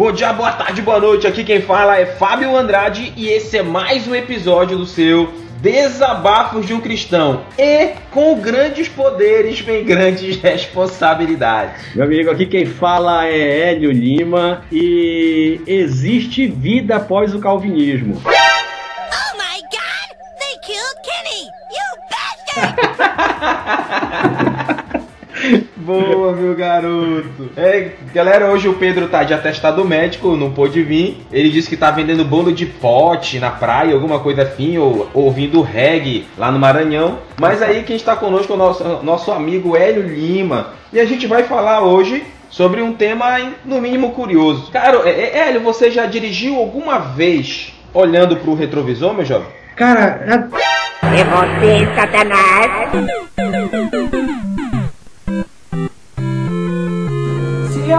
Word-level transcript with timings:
Bom 0.00 0.12
dia, 0.12 0.32
boa 0.32 0.50
tarde, 0.50 0.80
boa 0.80 0.98
noite. 0.98 1.26
Aqui 1.26 1.44
quem 1.44 1.60
fala 1.60 1.98
é 1.98 2.06
Fábio 2.06 2.56
Andrade 2.56 3.12
e 3.18 3.28
esse 3.28 3.58
é 3.58 3.62
mais 3.62 4.08
um 4.08 4.14
episódio 4.14 4.78
do 4.78 4.86
seu 4.86 5.30
Desabafos 5.60 6.66
de 6.66 6.72
um 6.72 6.80
Cristão. 6.80 7.44
E 7.58 7.88
com 8.10 8.40
grandes 8.40 8.88
poderes 8.88 9.60
vem 9.60 9.84
grandes 9.84 10.40
responsabilidades. 10.40 11.94
Meu 11.94 12.06
amigo, 12.06 12.30
aqui 12.30 12.46
quem 12.46 12.64
fala 12.64 13.26
é 13.26 13.72
Hélio 13.72 13.92
Lima 13.92 14.64
e 14.72 15.60
existe 15.66 16.46
vida 16.46 16.96
após 16.96 17.34
o 17.34 17.38
calvinismo. 17.38 18.22
Oh 18.24 19.36
my 19.36 19.60
god! 19.70 20.16
They 20.38 20.56
killed 20.62 20.96
Kenny! 21.04 21.44
You 21.76 21.84
bastard! 22.88 24.46
Boa, 25.90 26.32
meu 26.32 26.54
garoto. 26.54 27.50
É, 27.56 27.90
galera, 28.14 28.46
hoje 28.50 28.68
o 28.68 28.74
Pedro 28.74 29.08
tá 29.08 29.24
de 29.24 29.34
atestado 29.34 29.84
médico, 29.84 30.36
não 30.36 30.52
pôde 30.52 30.82
vir. 30.82 31.20
Ele 31.32 31.50
disse 31.50 31.68
que 31.68 31.76
tá 31.76 31.90
vendendo 31.90 32.24
bolo 32.24 32.52
de 32.52 32.66
pote 32.66 33.38
na 33.38 33.50
praia, 33.50 33.94
alguma 33.94 34.20
coisa 34.20 34.42
assim, 34.42 34.78
ou 34.78 35.08
ouvindo 35.12 35.60
reggae 35.62 36.26
lá 36.38 36.50
no 36.50 36.58
Maranhão. 36.58 37.18
Mas 37.40 37.60
aí 37.62 37.82
quem 37.82 37.96
está 37.96 38.14
conosco 38.14 38.52
é 38.52 38.56
o 38.56 38.58
nosso, 38.58 38.84
nosso 39.02 39.32
amigo 39.32 39.76
Hélio 39.76 40.02
Lima. 40.02 40.68
E 40.92 41.00
a 41.00 41.04
gente 41.04 41.26
vai 41.26 41.42
falar 41.44 41.80
hoje 41.82 42.22
sobre 42.48 42.82
um 42.82 42.92
tema, 42.92 43.38
no 43.64 43.80
mínimo, 43.80 44.10
curioso. 44.10 44.70
Cara, 44.70 45.08
é, 45.08 45.10
é, 45.10 45.48
Hélio, 45.48 45.60
você 45.60 45.90
já 45.90 46.06
dirigiu 46.06 46.56
alguma 46.56 46.98
vez 46.98 47.72
olhando 47.94 48.36
pro 48.36 48.54
retrovisor, 48.54 49.14
meu 49.14 49.24
jovem? 49.24 49.48
Cara, 49.76 50.20
É 51.02 51.24
você, 51.24 51.86
Satanás! 51.94 52.90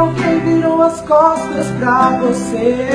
Alguém 0.02 0.40
virou 0.40 0.82
as 0.82 1.00
costas 1.02 1.68
pra 1.80 2.18
você, 2.22 2.88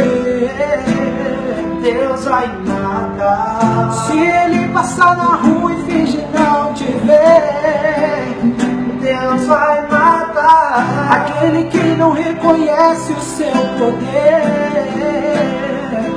Deus 1.80 2.24
vai 2.24 2.48
matar. 2.66 3.92
Se 3.92 4.18
ele 4.18 4.68
passar 4.72 5.16
na 5.16 5.36
rua 5.36 5.72
e 5.72 5.84
fingir 5.84 6.26
não 6.34 6.74
te 6.74 6.84
ver, 6.84 8.34
Deus 9.00 9.46
vai 9.46 9.82
matar. 9.82 10.84
Aquele 11.10 11.64
que 11.64 11.84
não 11.96 12.12
reconhece 12.12 13.12
o 13.12 13.20
seu 13.20 13.52
poder, 13.78 14.42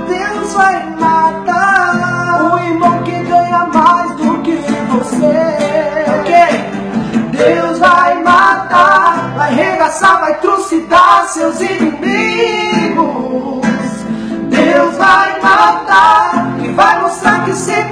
Deus 0.07 0.53
vai 0.53 0.89
matar. 0.95 2.51
O 2.51 2.57
irmão 2.57 2.98
regaçar, 9.89 10.19
vai 10.21 10.35
trucidar 10.39 11.27
seus 11.29 11.59
inimigos. 11.59 11.99
Deus 14.49 14.95
vai 14.95 15.41
matar 15.41 16.57
e 16.63 16.67
vai 16.69 17.01
mostrar 17.01 17.45
que 17.45 17.55
sempre 17.55 17.88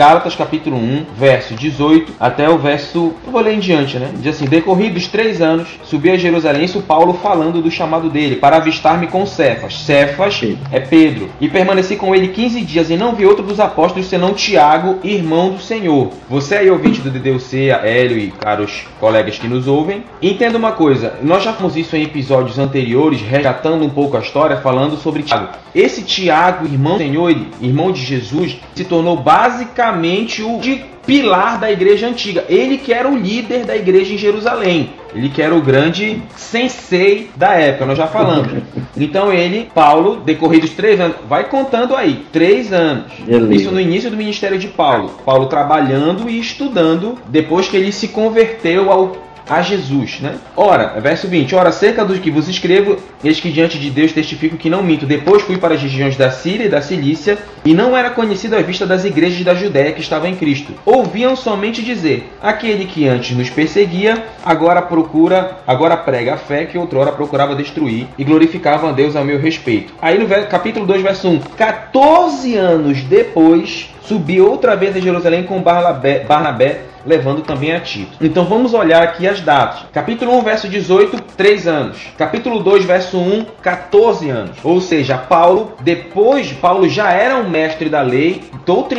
Gálatas 0.00 0.34
capítulo 0.34 0.78
1, 0.78 1.04
verso 1.14 1.52
18 1.52 2.14
até 2.18 2.48
o 2.48 2.56
verso. 2.56 3.12
Eu 3.22 3.30
vou 3.30 3.42
ler 3.42 3.52
em 3.52 3.58
diante, 3.58 3.98
né? 3.98 4.10
Diz 4.14 4.34
assim: 4.34 4.46
Decorridos 4.46 5.06
três 5.08 5.42
anos, 5.42 5.78
subi 5.84 6.08
a 6.08 6.16
Jerusalém, 6.16 6.64
isso 6.64 6.80
Paulo 6.80 7.12
falando 7.22 7.60
do 7.60 7.70
chamado 7.70 8.08
dele, 8.08 8.36
para 8.36 8.56
avistar-me 8.56 9.08
com 9.08 9.26
Cefas. 9.26 9.82
Cefas 9.82 10.40
é 10.72 10.80
Pedro. 10.80 11.28
E 11.38 11.50
permaneci 11.50 11.96
com 11.96 12.14
ele 12.14 12.28
15 12.28 12.62
dias, 12.62 12.88
e 12.88 12.96
não 12.96 13.14
vi 13.14 13.26
outro 13.26 13.44
dos 13.44 13.60
apóstolos 13.60 14.08
senão 14.08 14.32
Tiago, 14.32 15.00
irmão 15.04 15.50
do 15.50 15.60
Senhor. 15.60 16.08
Você 16.30 16.56
aí, 16.56 16.70
ouvinte 16.70 17.02
do 17.02 17.10
DDUC, 17.10 17.68
Hélio 17.68 18.16
e 18.16 18.30
caros 18.30 18.86
colegas 18.98 19.38
que 19.38 19.48
nos 19.48 19.68
ouvem, 19.68 20.04
entenda 20.22 20.56
uma 20.56 20.72
coisa: 20.72 21.18
nós 21.20 21.42
já 21.42 21.52
fomos 21.52 21.76
isso 21.76 21.94
em 21.94 22.04
episódios 22.04 22.58
anteriores, 22.58 23.20
resgatando 23.20 23.84
um 23.84 23.90
pouco 23.90 24.16
a 24.16 24.20
história, 24.20 24.56
falando 24.56 24.96
sobre 24.96 25.24
Tiago. 25.24 25.58
Esse 25.74 26.02
Tiago, 26.02 26.64
irmão 26.64 26.94
do 26.94 27.00
Senhor, 27.00 27.36
irmão 27.60 27.92
de 27.92 28.02
Jesus, 28.02 28.56
se 28.74 28.84
tornou 28.84 29.18
basicamente 29.18 29.89
o 29.92 30.58
de 30.60 30.84
pilar 31.06 31.58
da 31.58 31.70
igreja 31.70 32.06
antiga. 32.06 32.44
Ele 32.48 32.78
que 32.78 32.92
era 32.92 33.08
o 33.08 33.16
líder 33.16 33.64
da 33.64 33.76
igreja 33.76 34.14
em 34.14 34.18
Jerusalém. 34.18 34.90
Ele 35.14 35.28
que 35.28 35.42
era 35.42 35.54
o 35.54 35.60
grande 35.60 36.22
sensei 36.36 37.30
da 37.34 37.54
época, 37.54 37.86
nós 37.86 37.98
já 37.98 38.06
falamos. 38.06 38.52
Então 38.96 39.32
ele, 39.32 39.70
Paulo, 39.74 40.16
decorridos 40.16 40.70
três 40.70 41.00
anos, 41.00 41.16
vai 41.26 41.48
contando 41.48 41.96
aí, 41.96 42.22
três 42.30 42.70
anos. 42.70 43.04
Beleza. 43.20 43.54
Isso 43.54 43.70
no 43.70 43.80
início 43.80 44.10
do 44.10 44.16
ministério 44.16 44.58
de 44.58 44.68
Paulo. 44.68 45.10
Paulo 45.24 45.46
trabalhando 45.46 46.28
e 46.28 46.38
estudando 46.38 47.16
depois 47.28 47.66
que 47.68 47.76
ele 47.76 47.92
se 47.92 48.08
converteu 48.08 48.92
ao 48.92 49.16
a 49.50 49.62
Jesus, 49.62 50.20
né? 50.20 50.36
Ora, 50.56 51.00
verso 51.00 51.26
20: 51.26 51.56
Ora, 51.56 51.70
acerca 51.70 52.04
do 52.04 52.14
que 52.14 52.30
vos 52.30 52.48
escrevo, 52.48 52.96
eis 53.24 53.40
que 53.40 53.50
diante 53.50 53.80
de 53.80 53.90
Deus 53.90 54.12
testifico 54.12 54.56
que 54.56 54.70
não 54.70 54.82
minto. 54.82 55.04
Depois 55.04 55.42
fui 55.42 55.58
para 55.58 55.74
as 55.74 55.82
regiões 55.82 56.16
da 56.16 56.30
Síria 56.30 56.66
e 56.66 56.68
da 56.68 56.80
Cilícia, 56.80 57.36
e 57.64 57.74
não 57.74 57.96
era 57.96 58.10
conhecido 58.10 58.54
à 58.54 58.62
vista 58.62 58.86
das 58.86 59.04
igrejas 59.04 59.42
da 59.42 59.54
Judéia 59.54 59.92
que 59.92 60.00
estavam 60.00 60.28
em 60.28 60.36
Cristo. 60.36 60.72
Ouviam 60.86 61.34
somente 61.34 61.82
dizer: 61.82 62.32
Aquele 62.40 62.84
que 62.84 63.08
antes 63.08 63.36
nos 63.36 63.50
perseguia, 63.50 64.24
agora 64.44 64.80
procura, 64.80 65.58
agora 65.66 65.96
prega 65.96 66.34
a 66.34 66.38
fé 66.38 66.66
que 66.66 66.78
outrora 66.78 67.10
procurava 67.10 67.56
destruir, 67.56 68.06
e 68.16 68.22
glorificavam 68.22 68.90
a 68.90 68.92
Deus 68.92 69.16
ao 69.16 69.24
meu 69.24 69.40
respeito. 69.40 69.92
Aí 70.00 70.16
no 70.16 70.28
capítulo 70.46 70.86
2, 70.86 71.02
verso 71.02 71.28
1: 71.28 71.40
14 71.56 72.54
anos 72.54 73.02
depois, 73.02 73.90
subi 74.02 74.40
outra 74.40 74.76
vez 74.76 74.96
a 74.96 75.00
Jerusalém 75.00 75.44
com 75.44 75.60
Barnabé, 75.60 76.20
Barnabé 76.20 76.90
levando 77.04 77.42
também 77.42 77.72
a 77.72 77.80
Tito. 77.80 78.12
Então 78.20 78.44
vamos 78.44 78.74
olhar 78.74 79.02
aqui 79.02 79.26
as 79.26 79.40
datas. 79.40 79.84
Capítulo 79.92 80.36
1, 80.38 80.42
verso 80.42 80.68
18, 80.68 81.22
3 81.36 81.66
anos. 81.66 81.98
Capítulo 82.16 82.62
2, 82.62 82.84
verso 82.84 83.18
1, 83.18 83.46
14 83.62 84.28
anos. 84.28 84.56
Ou 84.62 84.80
seja, 84.80 85.16
Paulo, 85.16 85.72
depois, 85.80 86.52
Paulo 86.52 86.88
já 86.88 87.10
era 87.12 87.36
um 87.36 87.48
mestre 87.48 87.88
da 87.88 88.02
lei, 88.02 88.42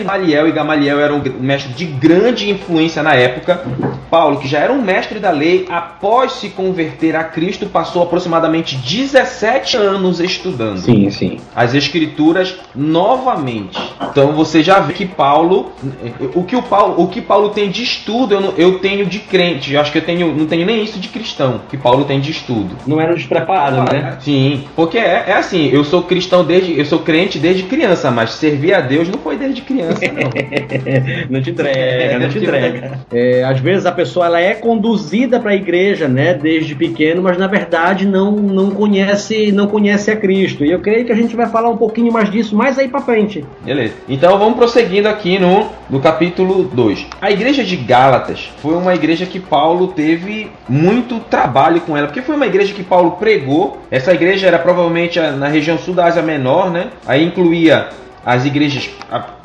Gamaliel 0.01 0.47
e 0.47 0.51
Gamaliel 0.51 0.99
eram 0.99 1.17
um 1.17 1.43
mestre 1.43 1.71
de 1.73 1.85
grande 1.85 2.49
influência 2.49 3.01
na 3.01 3.13
época. 3.13 3.63
Paulo, 4.09 4.39
que 4.39 4.47
já 4.47 4.59
era 4.59 4.73
um 4.73 4.81
mestre 4.81 5.19
da 5.19 5.31
lei, 5.31 5.65
após 5.69 6.33
se 6.33 6.49
converter 6.49 7.15
a 7.15 7.23
Cristo, 7.23 7.67
passou 7.67 8.03
aproximadamente 8.03 8.75
17 8.75 9.77
anos 9.77 10.19
estudando 10.19 10.79
sim, 10.79 11.09
sim. 11.09 11.39
as 11.55 11.73
escrituras 11.73 12.55
novamente. 12.75 13.79
Então 14.09 14.33
você 14.33 14.61
já 14.61 14.79
vê 14.79 14.90
que 14.91 15.05
Paulo, 15.05 15.71
o 16.35 16.43
que 16.43 16.55
o 16.55 16.61
Paulo, 16.61 17.01
o 17.03 17.07
que 17.07 17.21
Paulo 17.21 17.49
tem 17.49 17.69
de 17.69 17.83
estudo, 17.83 18.33
eu, 18.35 18.41
não- 18.41 18.53
eu 18.57 18.79
tenho 18.79 19.05
de 19.05 19.19
crente. 19.19 19.73
Eu 19.73 19.81
acho 19.81 19.91
que 19.91 19.97
eu 19.97 20.01
tenho, 20.03 20.35
não 20.35 20.45
tenho 20.45 20.65
nem 20.65 20.83
isso 20.83 20.99
de 20.99 21.07
cristão, 21.09 21.61
que 21.69 21.77
Paulo 21.77 22.05
tem 22.05 22.19
de 22.19 22.31
estudo. 22.31 22.75
Não 22.87 22.99
era 22.99 23.13
despreparado, 23.15 23.91
né? 23.93 24.17
Sim, 24.19 24.63
porque 24.75 24.97
é, 24.97 25.25
é 25.27 25.33
assim, 25.33 25.69
eu 25.71 25.83
sou 25.83 26.03
cristão 26.03 26.43
desde, 26.43 26.77
eu 26.77 26.85
sou 26.85 26.99
crente 26.99 27.39
desde 27.39 27.63
criança, 27.63 28.11
mas 28.11 28.31
servir 28.33 28.73
a 28.73 28.81
Deus 28.81 29.07
não 29.09 29.19
foi 29.19 29.35
desde 29.37 29.61
criança, 29.61 30.01
não. 30.05 30.31
não 31.29 31.41
te 31.41 31.51
entrega, 31.51 31.79
É, 31.79 32.19
não 32.19 32.29
te 32.29 32.37
entrega. 32.37 32.99
É, 33.11 33.43
às 33.43 33.59
vezes 33.59 33.85
a 33.85 33.91
pessoa 33.91 34.25
ela 34.25 34.39
é 34.39 34.53
conduzida 34.53 35.39
para 35.39 35.51
a 35.51 35.55
igreja, 35.55 36.07
né, 36.07 36.33
desde 36.33 36.75
pequeno, 36.75 37.21
mas 37.21 37.37
na 37.37 37.47
verdade 37.47 38.05
não, 38.05 38.31
não 38.31 38.71
conhece 38.71 39.51
não 39.51 39.67
conhece 39.67 40.11
a 40.11 40.15
Cristo. 40.15 40.65
E 40.65 40.71
eu 40.71 40.79
creio 40.79 41.05
que 41.05 41.11
a 41.11 41.15
gente 41.15 41.35
vai 41.35 41.47
falar 41.47 41.69
um 41.69 41.77
pouquinho 41.77 42.11
mais 42.11 42.29
disso 42.31 42.55
mais 42.55 42.77
aí 42.77 42.87
para 42.87 43.01
frente. 43.01 43.43
Beleza. 43.63 43.93
Então 44.07 44.37
vamos 44.37 44.57
prosseguindo 44.81 45.07
aqui 45.07 45.37
no, 45.37 45.69
no 45.89 45.99
capítulo 45.99 46.63
2. 46.63 47.07
A 47.21 47.31
igreja 47.31 47.63
de 47.63 47.75
Gálatas 47.75 48.49
foi 48.61 48.75
uma 48.75 48.95
igreja 48.95 49.25
que 49.25 49.39
Paulo 49.39 49.89
teve 49.89 50.49
muito 50.67 51.19
trabalho 51.19 51.81
com 51.81 51.95
ela, 51.95 52.07
porque 52.07 52.21
foi 52.21 52.35
uma 52.35 52.47
igreja 52.47 52.73
que 52.73 52.83
Paulo 52.83 53.11
pregou. 53.11 53.77
Essa 53.91 54.13
igreja 54.13 54.47
era 54.47 54.57
provavelmente 54.57 55.19
na 55.19 55.47
região 55.47 55.77
sul 55.77 55.93
da 55.93 56.05
Ásia 56.05 56.21
Menor, 56.21 56.71
né? 56.71 56.87
Aí 57.05 57.23
incluía 57.23 57.89
as 58.25 58.45
igrejas, 58.45 58.89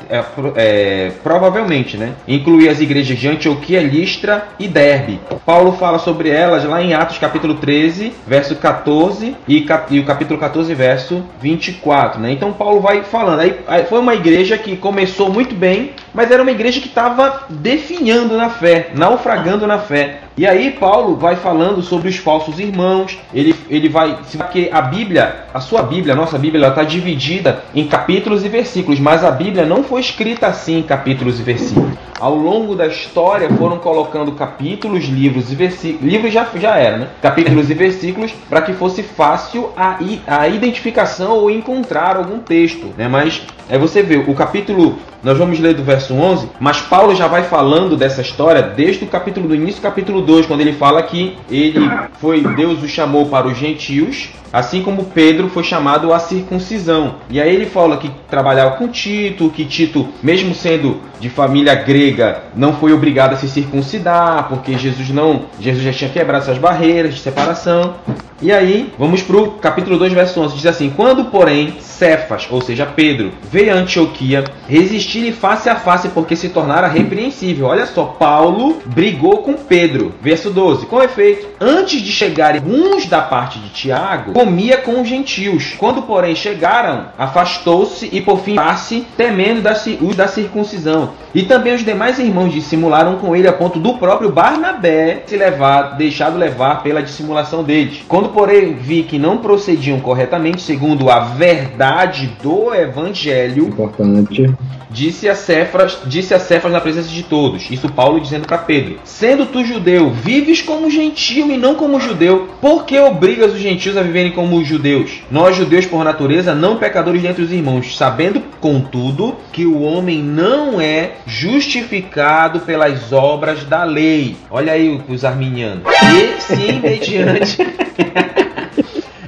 é, 0.09 0.23
é, 0.55 1.11
provavelmente, 1.23 1.97
né? 1.97 2.13
Incluía 2.27 2.71
as 2.71 2.79
igrejas 2.79 3.17
de 3.17 3.27
Antioquia, 3.27 3.81
Listra 3.81 4.47
e 4.59 4.67
Derbe. 4.67 5.19
Paulo 5.45 5.73
fala 5.73 5.99
sobre 5.99 6.29
elas 6.29 6.63
lá 6.63 6.81
em 6.81 6.93
Atos 6.93 7.17
capítulo 7.17 7.55
13, 7.55 8.13
verso 8.25 8.55
14 8.55 9.35
e, 9.47 9.61
cap- 9.61 9.93
e 9.93 9.99
o 9.99 10.05
capítulo 10.05 10.39
14, 10.39 10.73
verso 10.73 11.23
24, 11.41 12.19
né? 12.21 12.31
Então 12.31 12.53
Paulo 12.53 12.79
vai 12.79 13.03
falando. 13.03 13.39
Aí, 13.39 13.59
aí 13.67 13.83
foi 13.85 13.99
uma 13.99 14.13
igreja 14.13 14.57
que 14.57 14.75
começou 14.77 15.31
muito 15.31 15.55
bem, 15.55 15.91
mas 16.17 16.31
era 16.31 16.41
uma 16.41 16.49
igreja 16.49 16.81
que 16.81 16.87
estava 16.87 17.43
definhando 17.47 18.35
na 18.35 18.49
fé, 18.49 18.89
naufragando 18.95 19.67
na 19.67 19.77
fé. 19.77 20.21
E 20.35 20.47
aí 20.47 20.71
Paulo 20.71 21.15
vai 21.15 21.35
falando 21.35 21.83
sobre 21.83 22.09
os 22.09 22.17
falsos 22.17 22.59
irmãos. 22.59 23.19
Ele, 23.31 23.53
ele 23.69 23.87
vai. 23.87 24.17
Porque 24.35 24.67
a 24.73 24.81
Bíblia, 24.81 25.45
a 25.53 25.59
sua 25.59 25.83
Bíblia, 25.83 26.13
a 26.13 26.15
nossa 26.15 26.39
Bíblia, 26.39 26.69
está 26.69 26.83
dividida 26.83 27.63
em 27.75 27.85
capítulos 27.85 28.43
e 28.43 28.49
versículos, 28.49 28.99
mas 28.99 29.23
a 29.23 29.29
Bíblia 29.29 29.63
não 29.63 29.83
foi 29.83 30.01
escrita 30.01 30.47
assim 30.47 30.79
em 30.79 30.83
capítulos 30.83 31.39
e 31.39 31.43
versículos. 31.43 31.91
Ao 32.19 32.33
longo 32.33 32.73
da 32.75 32.87
história 32.87 33.47
foram 33.51 33.77
colocando 33.77 34.31
capítulos, 34.31 35.05
livros 35.05 35.51
e 35.51 35.55
versículos. 35.55 36.11
Livros 36.11 36.33
já, 36.33 36.47
já 36.55 36.77
era, 36.77 36.97
né? 36.97 37.07
Capítulos 37.21 37.69
e 37.69 37.75
versículos 37.75 38.31
para 38.49 38.63
que 38.63 38.73
fosse 38.73 39.03
fácil 39.03 39.69
a, 39.77 39.99
a 40.25 40.47
identificação 40.47 41.33
ou 41.33 41.51
encontrar 41.51 42.17
algum 42.17 42.39
texto, 42.39 42.91
né? 42.97 43.07
Mas 43.07 43.43
é 43.69 43.77
você 43.77 44.01
vê 44.01 44.17
o 44.17 44.33
capítulo 44.33 44.97
nós 45.23 45.37
vamos 45.37 45.59
ler 45.59 45.73
do 45.73 45.83
verso 45.83 46.13
11, 46.13 46.49
mas 46.59 46.79
Paulo 46.81 47.15
já 47.15 47.27
vai 47.27 47.43
falando 47.43 47.97
dessa 47.97 48.21
história 48.21 48.61
desde 48.61 49.03
o 49.03 49.07
capítulo 49.07 49.47
do 49.47 49.55
início, 49.55 49.81
capítulo 49.81 50.21
2, 50.21 50.45
quando 50.45 50.61
ele 50.61 50.73
fala 50.73 51.01
que 51.03 51.35
ele 51.49 51.79
foi 52.19 52.41
Deus 52.55 52.83
o 52.83 52.87
chamou 52.87 53.25
para 53.25 53.47
os 53.47 53.57
gentios, 53.57 54.29
assim 54.53 54.81
como 54.81 55.05
Pedro 55.05 55.49
foi 55.49 55.63
chamado 55.63 56.13
à 56.13 56.19
circuncisão. 56.19 57.15
E 57.29 57.41
aí 57.41 57.53
ele 57.53 57.65
fala 57.65 57.97
que 57.97 58.11
trabalhava 58.29 58.77
com 58.77 58.87
Tito, 58.87 59.49
que 59.49 59.65
Tito, 59.65 60.07
mesmo 60.21 60.53
sendo 60.53 61.01
de 61.19 61.29
família 61.29 61.73
grega, 61.75 62.43
não 62.55 62.73
foi 62.73 62.93
obrigado 62.93 63.33
a 63.33 63.37
se 63.37 63.49
circuncidar, 63.49 64.47
porque 64.49 64.77
Jesus 64.77 65.09
não, 65.09 65.45
Jesus 65.59 65.83
já 65.83 65.91
tinha 65.91 66.09
quebrado 66.09 66.43
essas 66.43 66.57
barreiras 66.57 67.15
de 67.15 67.21
separação. 67.21 67.95
E 68.39 68.51
aí, 68.51 68.93
vamos 68.99 69.23
para 69.23 69.35
o 69.35 69.53
capítulo 69.53 69.97
2, 69.97 70.13
verso 70.13 70.39
11. 70.39 70.55
Diz 70.55 70.65
assim: 70.67 70.91
Quando, 70.91 71.25
porém, 71.25 71.73
Cefas, 71.79 72.47
ou 72.51 72.61
seja, 72.61 72.85
Pedro, 72.85 73.31
veio 73.51 73.73
a 73.73 73.75
Antioquia, 73.75 74.43
resistir-lhe 74.67 75.31
face 75.31 75.67
a 75.67 75.75
face 75.75 76.09
porque 76.09 76.35
se 76.35 76.49
tornara 76.49 76.87
repreensível. 76.87 77.65
Olha 77.65 77.87
só, 77.87 78.03
Paulo 78.05 78.77
brigou 78.85 79.39
com 79.39 79.53
Pedro. 79.53 80.13
Verso 80.21 80.51
12. 80.51 80.85
Com 80.85 81.01
efeito, 81.01 81.47
antes 81.59 81.99
de 81.99 82.11
chegarem 82.11 82.61
uns 82.63 83.07
da 83.07 83.21
parte 83.21 83.57
de 83.57 83.69
Tiago, 83.69 84.33
comia 84.33 84.77
com 84.77 85.01
os 85.01 85.07
gentios. 85.07 85.73
Quando, 85.75 86.03
porém, 86.03 86.35
chegaram, 86.35 87.07
afastou-se 87.17 88.07
e 88.11 88.21
por 88.21 88.41
fim 88.41 88.53
passe, 88.53 89.07
temendo 89.17 89.61
da, 89.61 89.73
os 89.73 90.15
da 90.15 90.27
circuncisão. 90.27 91.13
E 91.33 91.43
também 91.43 91.73
os 91.73 91.83
demais 91.83 92.19
irmãos 92.19 92.53
dissimularam 92.53 93.17
com 93.17 93.35
ele 93.35 93.47
a 93.47 93.53
ponto 93.53 93.79
do 93.79 93.95
próprio 93.95 94.31
Barnabé 94.31 95.23
se 95.25 95.35
levar, 95.35 95.97
deixado 95.97 96.37
levar 96.37 96.83
pela 96.83 97.01
dissimulação 97.01 97.63
deles. 97.63 98.03
Quando, 98.07 98.26
porém, 98.29 98.73
vi 98.73 99.03
que 99.03 99.17
não 99.19 99.37
procediam 99.37 99.99
corretamente 99.99 100.61
segundo 100.61 101.09
a 101.09 101.19
verdade 101.19 102.31
do 102.41 102.73
evangelho, 102.73 103.67
Importante. 103.67 104.53
disse 104.89 105.27
a 105.29 105.35
Cefras, 105.35 105.99
disse 106.05 106.33
a 106.33 106.39
Cefras 106.39 106.73
na 106.73 106.81
presença 106.81 107.09
de 107.09 107.23
todos. 107.23 107.69
Isso 107.69 107.89
Paulo 107.89 108.19
dizendo 108.19 108.47
para 108.47 108.57
Pedro: 108.57 108.99
Sendo 109.03 109.45
tu 109.45 109.63
judeu, 109.63 110.09
vives 110.09 110.61
como 110.61 110.89
gentio 110.89 111.51
e 111.51 111.57
não 111.57 111.75
como 111.75 111.99
judeu. 111.99 112.47
Por 112.61 112.85
que 112.85 112.99
obrigas 112.99 113.53
os 113.53 113.59
gentios 113.59 113.97
a 113.97 114.01
viverem 114.01 114.31
como 114.31 114.57
os 114.57 114.67
judeus? 114.67 115.21
Nós 115.29 115.55
judeus 115.55 115.85
por 115.85 116.03
natureza, 116.03 116.55
não 116.55 116.77
pecadores 116.77 117.21
dentre 117.21 117.43
os 117.43 117.51
irmãos, 117.51 117.97
sabendo 117.97 118.41
contudo 118.59 119.35
que 119.51 119.65
o 119.65 119.81
homem 119.81 120.21
não 120.21 120.79
é 120.81 121.11
justificado 121.25 122.61
pelas 122.61 123.11
obras 123.11 123.63
da 123.63 123.83
lei. 123.83 124.35
Olha 124.49 124.73
aí 124.73 125.01
os 125.07 125.23
arminianos. 125.23 125.83
E 125.85 126.41
sim 126.41 126.79
mediante 126.79 127.57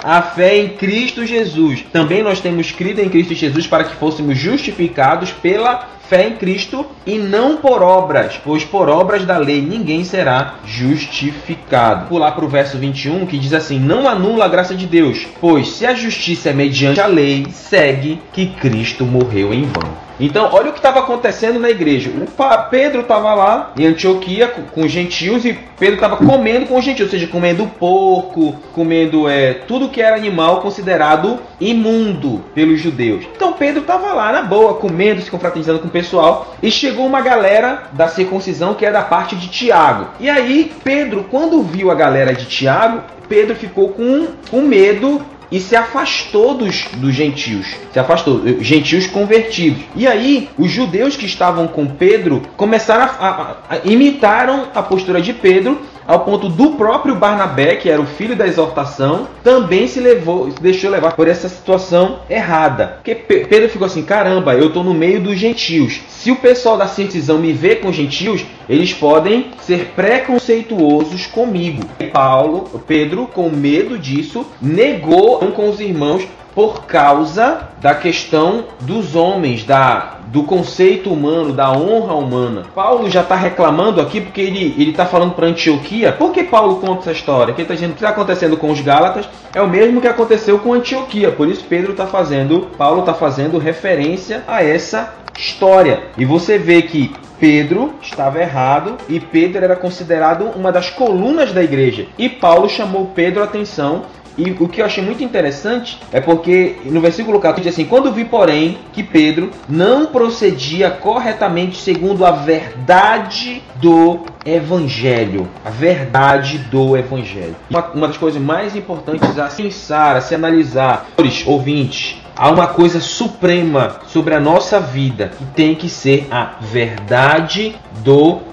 a 0.03 0.21
fé 0.21 0.57
em 0.57 0.69
Cristo 0.69 1.25
Jesus. 1.25 1.83
Também 1.91 2.23
nós 2.23 2.39
temos 2.39 2.71
crido 2.71 2.99
em 2.99 3.09
Cristo 3.09 3.33
Jesus 3.33 3.67
para 3.67 3.83
que 3.83 3.95
fôssemos 3.95 4.37
justificados 4.37 5.31
pela 5.31 5.87
fé 6.09 6.27
em 6.27 6.35
Cristo 6.35 6.85
e 7.05 7.19
não 7.19 7.57
por 7.57 7.83
obras, 7.83 8.39
pois 8.43 8.65
por 8.65 8.89
obras 8.89 9.25
da 9.25 9.37
lei 9.37 9.61
ninguém 9.61 10.03
será 10.03 10.55
justificado. 10.65 12.17
Lá 12.17 12.31
para 12.31 12.45
o 12.45 12.49
verso 12.49 12.77
21 12.77 13.27
que 13.27 13.37
diz 13.37 13.53
assim: 13.53 13.79
Não 13.79 14.07
anula 14.07 14.45
a 14.45 14.49
graça 14.49 14.73
de 14.73 14.87
Deus, 14.87 15.27
pois 15.39 15.69
se 15.69 15.85
a 15.85 15.93
justiça 15.93 16.49
é 16.49 16.53
mediante 16.53 16.99
a 16.99 17.05
lei, 17.05 17.45
segue 17.51 18.19
que 18.33 18.47
Cristo 18.47 19.05
morreu 19.05 19.53
em 19.53 19.63
vão. 19.63 20.08
Então, 20.19 20.49
olha 20.51 20.69
o 20.69 20.73
que 20.73 20.79
estava 20.79 20.99
acontecendo 20.99 21.59
na 21.59 21.69
igreja. 21.69 22.09
O 22.09 22.69
Pedro 22.69 23.01
estava 23.01 23.33
lá 23.33 23.71
em 23.77 23.85
Antioquia 23.85 24.47
com, 24.47 24.81
os 24.81 24.91
gentios 24.91 25.45
e 25.45 25.53
Pedro 25.77 25.95
estava 25.95 26.17
comendo 26.17 26.65
com 26.65 26.77
os 26.77 26.83
gentios, 26.83 27.07
ou 27.07 27.11
seja, 27.11 27.27
comendo 27.27 27.65
porco, 27.65 28.55
comendo 28.73 29.29
é, 29.29 29.53
tudo 29.53 29.89
que 29.89 30.01
era 30.01 30.15
animal 30.15 30.61
considerado 30.61 31.39
imundo 31.59 32.43
pelos 32.53 32.79
judeus. 32.79 33.25
Então, 33.35 33.53
Pedro 33.53 33.81
estava 33.81 34.13
lá 34.13 34.31
na 34.31 34.41
boa, 34.41 34.75
comendo, 34.75 35.21
se 35.21 35.31
confraternizando 35.31 35.79
com 35.79 35.87
o 35.87 35.91
pessoal 35.91 36.55
e 36.61 36.69
chegou 36.69 37.05
uma 37.05 37.21
galera 37.21 37.83
da 37.93 38.07
circuncisão 38.07 38.73
que 38.73 38.85
é 38.85 38.91
da 38.91 39.01
parte 39.01 39.35
de 39.35 39.47
Tiago. 39.47 40.07
E 40.19 40.29
aí, 40.29 40.71
Pedro, 40.83 41.25
quando 41.31 41.63
viu 41.63 41.89
a 41.89 41.95
galera 41.95 42.33
de 42.33 42.45
Tiago, 42.45 43.01
Pedro 43.29 43.55
ficou 43.55 43.89
com, 43.89 44.27
com 44.49 44.61
medo 44.61 45.21
e 45.51 45.59
se 45.59 45.75
afastou 45.75 46.53
dos, 46.53 46.85
dos 46.93 47.13
gentios, 47.13 47.75
se 47.91 47.99
afastou, 47.99 48.41
gentios 48.61 49.07
convertidos. 49.07 49.83
E 49.95 50.07
aí, 50.07 50.49
os 50.57 50.71
judeus 50.71 51.15
que 51.15 51.25
estavam 51.25 51.67
com 51.67 51.85
Pedro 51.87 52.41
começaram 52.55 53.03
a, 53.03 53.27
a, 53.27 53.55
a 53.69 53.77
imitaram 53.83 54.67
a 54.73 54.83
postura 54.83 55.21
de 55.21 55.33
Pedro 55.33 55.79
ao 56.09 56.21
ponto 56.21 56.49
do 56.49 56.71
próprio 56.71 57.13
Barnabé, 57.13 57.75
que 57.75 57.87
era 57.87 58.01
o 58.01 58.05
filho 58.07 58.35
da 58.35 58.47
exortação, 58.47 59.27
também 59.43 59.85
se 59.85 59.99
levou, 59.99 60.49
se 60.49 60.59
deixou 60.59 60.89
levar 60.89 61.15
por 61.15 61.27
essa 61.27 61.47
situação 61.47 62.21
errada. 62.27 62.95
Porque 62.95 63.13
Pedro 63.13 63.69
ficou 63.69 63.85
assim: 63.85 64.01
caramba, 64.01 64.55
eu 64.55 64.69
estou 64.69 64.83
no 64.83 64.91
meio 64.91 65.21
dos 65.21 65.37
gentios. 65.37 66.01
Se 66.07 66.31
o 66.31 66.37
pessoal 66.37 66.79
da 66.79 66.87
circuncisão 66.87 67.37
me 67.37 67.53
vê 67.53 67.75
com 67.75 67.93
gentios, 67.93 68.43
eles 68.67 68.91
podem 68.91 69.51
ser 69.61 69.91
preconceituosos 69.95 71.27
comigo. 71.27 71.83
Paulo, 72.11 72.81
Pedro, 72.87 73.27
com 73.27 73.47
medo 73.47 73.95
disso, 73.95 74.47
negou 74.59 75.37
com 75.51 75.69
os 75.69 75.79
irmãos 75.79 76.27
por 76.55 76.85
causa 76.85 77.69
da 77.79 77.93
questão 77.93 78.65
dos 78.81 79.15
homens, 79.15 79.63
da, 79.63 80.18
do 80.31 80.43
conceito 80.43 81.11
humano, 81.11 81.53
da 81.53 81.71
honra 81.71 82.13
humana. 82.13 82.63
Paulo 82.73 83.09
já 83.09 83.21
está 83.21 83.35
reclamando 83.35 83.99
aqui 83.99 84.21
porque 84.21 84.41
ele 84.41 84.89
está 84.89 85.05
falando 85.05 85.33
para 85.33 85.47
Antioquia. 85.47 86.11
Por 86.11 86.31
que 86.31 86.43
Paulo 86.43 86.77
conta 86.77 87.01
essa 87.01 87.11
história? 87.11 87.53
Que 87.53 87.61
ele 87.61 87.65
está 87.65 87.73
dizendo 87.73 87.91
que 87.91 87.97
está 87.97 88.09
acontecendo 88.09 88.57
com 88.57 88.71
os 88.71 88.79
Gálatas 88.81 89.27
é 89.53 89.61
o 89.61 89.67
mesmo 89.67 90.01
que 90.01 90.07
aconteceu 90.07 90.59
com 90.59 90.73
Antioquia. 90.73 91.31
Por 91.31 91.47
isso 91.47 91.65
Pedro 91.67 91.91
está 91.91 92.05
fazendo, 92.05 92.67
Paulo 92.77 93.01
está 93.01 93.13
fazendo 93.13 93.57
referência 93.57 94.43
a 94.47 94.63
essa 94.63 95.13
história. 95.37 96.03
E 96.17 96.25
você 96.25 96.57
vê 96.57 96.81
que 96.81 97.11
Pedro 97.39 97.93
estava 98.01 98.39
errado 98.39 98.97
e 99.07 99.19
Pedro 99.19 99.63
era 99.63 99.75
considerado 99.75 100.51
uma 100.55 100.71
das 100.71 100.89
colunas 100.89 101.53
da 101.53 101.63
igreja. 101.63 102.05
E 102.17 102.27
Paulo 102.27 102.67
chamou 102.67 103.11
Pedro 103.15 103.41
a 103.41 103.45
atenção 103.45 104.03
e 104.39 104.51
o 104.51 104.69
que 104.69 104.81
eu 104.81 104.85
achei 104.85 105.03
muito 105.03 105.21
interessante 105.21 105.99
é 106.13 106.21
porque 106.21 106.77
no 106.85 107.01
versículo 107.01 107.39
14 107.41 107.61
diz 107.61 107.73
assim: 107.73 107.85
Quando 107.85 108.11
vi, 108.13 108.23
porém, 108.23 108.77
que 108.93 109.03
Pedro 109.03 109.51
não 109.67 110.05
procedia 110.05 110.89
corretamente 110.89 111.77
segundo 111.77 112.25
a 112.25 112.31
verdade 112.31 113.61
do 113.75 114.21
Evangelho. 114.45 115.47
A 115.65 115.69
verdade 115.69 116.57
do 116.57 116.95
Evangelho. 116.95 117.55
Uma, 117.69 117.85
uma 117.87 118.07
das 118.07 118.17
coisas 118.17 118.41
mais 118.41 118.75
importantes 118.75 119.37
a 119.37 119.47
pensar, 119.47 120.15
a 120.15 120.21
se 120.21 120.33
analisar, 120.33 121.07
ouvintes, 121.45 122.17
há 122.35 122.49
uma 122.49 122.67
coisa 122.67 123.01
suprema 123.01 123.97
sobre 124.07 124.33
a 124.33 124.39
nossa 124.39 124.79
vida 124.79 125.31
que 125.37 125.43
tem 125.47 125.75
que 125.75 125.89
ser 125.89 126.27
a 126.31 126.53
verdade 126.61 127.75
do 127.97 128.23
evangelho. 128.31 128.48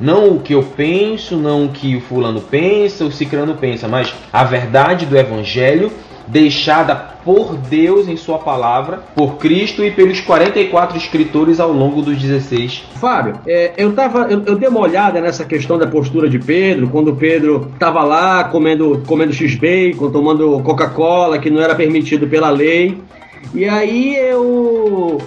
Não 0.00 0.36
o 0.36 0.40
que 0.40 0.54
eu 0.54 0.62
penso, 0.62 1.36
não 1.36 1.66
o 1.66 1.68
que 1.68 1.94
o 1.96 2.00
fulano 2.00 2.40
pensa, 2.40 3.04
o 3.04 3.12
ciclano 3.12 3.54
pensa, 3.54 3.86
mas 3.86 4.12
a 4.32 4.42
verdade 4.42 5.04
do 5.04 5.16
evangelho 5.16 5.92
deixada 6.26 6.94
por 7.24 7.56
Deus 7.56 8.08
em 8.08 8.16
sua 8.16 8.38
palavra, 8.38 9.00
por 9.14 9.36
Cristo 9.36 9.84
e 9.84 9.90
pelos 9.90 10.20
44 10.20 10.96
escritores 10.96 11.60
ao 11.60 11.72
longo 11.72 12.02
dos 12.02 12.18
16. 12.18 12.84
Fábio, 12.94 13.34
é, 13.46 13.72
eu, 13.76 13.92
tava, 13.92 14.26
eu, 14.30 14.42
eu, 14.44 14.56
dei 14.56 14.68
uma 14.68 14.80
olhada 14.80 15.20
nessa 15.20 15.44
questão 15.44 15.78
da 15.78 15.86
postura 15.86 16.28
de 16.28 16.38
Pedro, 16.38 16.88
quando 16.88 17.14
Pedro 17.14 17.70
estava 17.74 18.02
lá 18.02 18.44
comendo, 18.44 19.02
comendo 19.06 19.32
X-Bacon, 19.32 20.10
tomando 20.10 20.60
Coca-Cola, 20.60 21.38
que 21.38 21.50
não 21.50 21.60
era 21.60 21.74
permitido 21.74 22.26
pela 22.26 22.50
lei. 22.50 22.98
E 23.54 23.64
aí 23.68 24.16
eu 24.16 25.18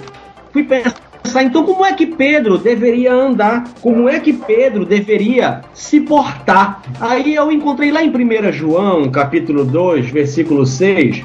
fui 0.51 0.63
pensar 0.63 1.04
pensar, 1.35 1.43
então, 1.43 1.63
como 1.63 1.85
é 1.85 1.91
que 1.93 2.05
Pedro 2.05 2.57
deveria 2.57 3.13
andar? 3.13 3.65
Como 3.81 4.07
é 4.07 4.19
que 4.19 4.31
Pedro 4.31 4.85
deveria 4.85 5.61
se 5.73 5.99
portar? 5.99 6.81
Aí 6.99 7.35
eu 7.35 7.51
encontrei 7.51 7.91
lá 7.91 8.01
em 8.03 8.09
1 8.09 8.51
João, 8.53 9.09
capítulo 9.11 9.65
2, 9.65 10.09
versículo 10.09 10.65
6, 10.65 11.23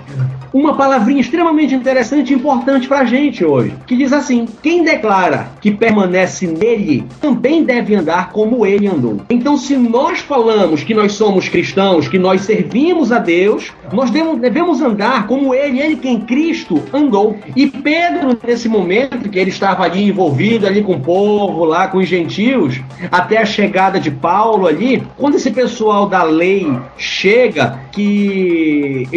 uma 0.53 0.75
palavrinha 0.75 1.21
extremamente 1.21 1.75
interessante 1.75 2.33
e 2.33 2.37
importante 2.37 2.89
para 2.89 3.01
a 3.01 3.05
gente 3.05 3.45
hoje, 3.45 3.73
que 3.87 3.97
diz 3.97 4.13
assim: 4.13 4.47
quem 4.63 4.83
declara 4.83 5.49
que 5.61 5.71
permanece 5.71 6.47
nele 6.47 7.05
também 7.21 7.63
deve 7.63 7.95
andar 7.95 8.31
como 8.31 8.67
ele 8.67 8.87
andou. 8.87 9.21
Então, 9.31 9.57
se 9.57 9.77
nós 9.77 10.19
falamos 10.19 10.83
que 10.83 10.95
nós 10.95 11.13
somos 11.13 11.49
cristãos, 11.49 12.09
que 12.09 12.19
nós 12.19 12.43
servimos 12.43 13.13
a 13.13 13.19
Deus, 13.19 13.73
nós 13.93 14.11
devemos 14.11 14.81
andar 14.81 15.27
como 15.27 15.55
ele, 15.55 15.81
ele 15.81 15.97
que 15.97 16.09
em 16.09 16.21
Cristo 16.21 16.83
andou. 16.93 17.37
E 17.55 17.67
Pedro, 17.69 18.39
nesse 18.45 18.69
momento 18.69 19.29
que 19.29 19.39
ele 19.39 19.51
estava 19.51 19.85
ali 19.85 20.00
envolvido 20.09 20.67
ali 20.67 20.83
com 20.83 20.95
o 20.95 21.01
povo, 21.01 21.65
lá 21.65 21.89
com 21.89 21.99
os 21.99 22.09
gentios, 22.09 22.81
até 23.11 23.39
a 23.39 23.47
chegada 23.47 23.99
de 23.99 24.11
Paulo 24.11 24.67
ali, 24.67 25.03
quando 25.17 25.37
esse 25.37 25.51
pessoal 25.51 26.07
da 26.07 26.23
lei 26.23 26.67
chega, 26.97 27.81
que 27.93 29.09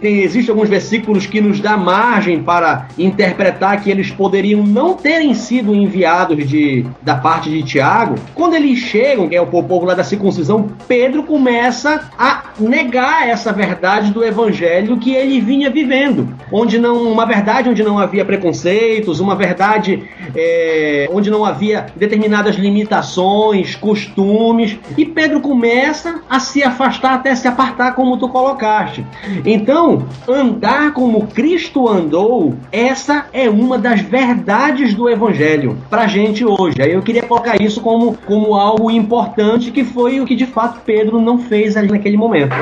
tem, 0.00 0.22
existem 0.22 0.52
alguns 0.52 0.68
versículos 0.68 1.26
que 1.26 1.40
nos 1.40 1.60
dá 1.60 1.76
margem 1.76 2.42
para 2.42 2.88
interpretar 2.98 3.82
que 3.82 3.90
eles 3.90 4.10
poderiam 4.10 4.64
não 4.64 4.94
terem 4.94 5.34
sido 5.34 5.74
enviados 5.74 6.48
de, 6.48 6.86
da 7.02 7.16
parte 7.16 7.50
de 7.50 7.62
Tiago, 7.62 8.16
quando 8.34 8.54
eles 8.54 8.78
chegam, 8.78 9.28
que 9.28 9.36
é 9.36 9.40
o 9.40 9.46
povo 9.46 9.84
lá 9.84 9.94
da 9.94 10.04
circuncisão, 10.04 10.68
Pedro 10.86 11.22
começa 11.24 12.10
a 12.18 12.44
negar 12.58 13.28
essa 13.28 13.52
verdade 13.52 14.12
do 14.12 14.24
evangelho 14.24 14.98
que 14.98 15.14
ele 15.14 15.40
vinha 15.40 15.70
vivendo, 15.70 16.34
onde 16.52 16.78
não 16.78 17.10
uma 17.10 17.26
verdade 17.26 17.68
onde 17.68 17.82
não 17.82 17.98
havia 17.98 18.24
preconceitos, 18.24 19.20
uma 19.20 19.34
verdade 19.34 20.08
é, 20.34 21.08
onde 21.12 21.30
não 21.30 21.44
havia 21.44 21.86
determinadas 21.96 22.56
limitações, 22.56 23.74
costumes, 23.74 24.78
e 24.96 25.04
Pedro 25.04 25.40
começa 25.40 26.20
a 26.28 26.40
se 26.40 26.62
afastar 26.62 27.14
até 27.14 27.34
se 27.34 27.48
apartar, 27.48 27.94
como 27.94 28.16
tu 28.16 28.28
colocaste. 28.28 29.04
Então, 29.44 30.06
andar 30.28 30.92
como 30.92 31.26
Cristo 31.26 31.88
andou, 31.88 32.54
essa 32.70 33.26
é 33.32 33.48
uma 33.48 33.78
das 33.78 34.00
verdades 34.00 34.94
do 34.94 35.08
evangelho 35.08 35.76
para 35.90 36.06
gente 36.06 36.44
hoje. 36.44 36.80
Aí 36.80 36.92
eu 36.92 37.02
queria 37.02 37.22
colocar 37.22 37.60
isso 37.60 37.80
como, 37.80 38.16
como 38.26 38.54
algo 38.54 38.90
importante 38.90 39.70
que 39.70 39.84
foi 39.84 40.20
o 40.20 40.24
que 40.24 40.34
de 40.34 40.46
fato 40.46 40.80
Pedro 40.84 41.20
não 41.20 41.38
fez 41.38 41.76
ali 41.76 41.88
naquele 41.88 42.16
momento. 42.16 42.54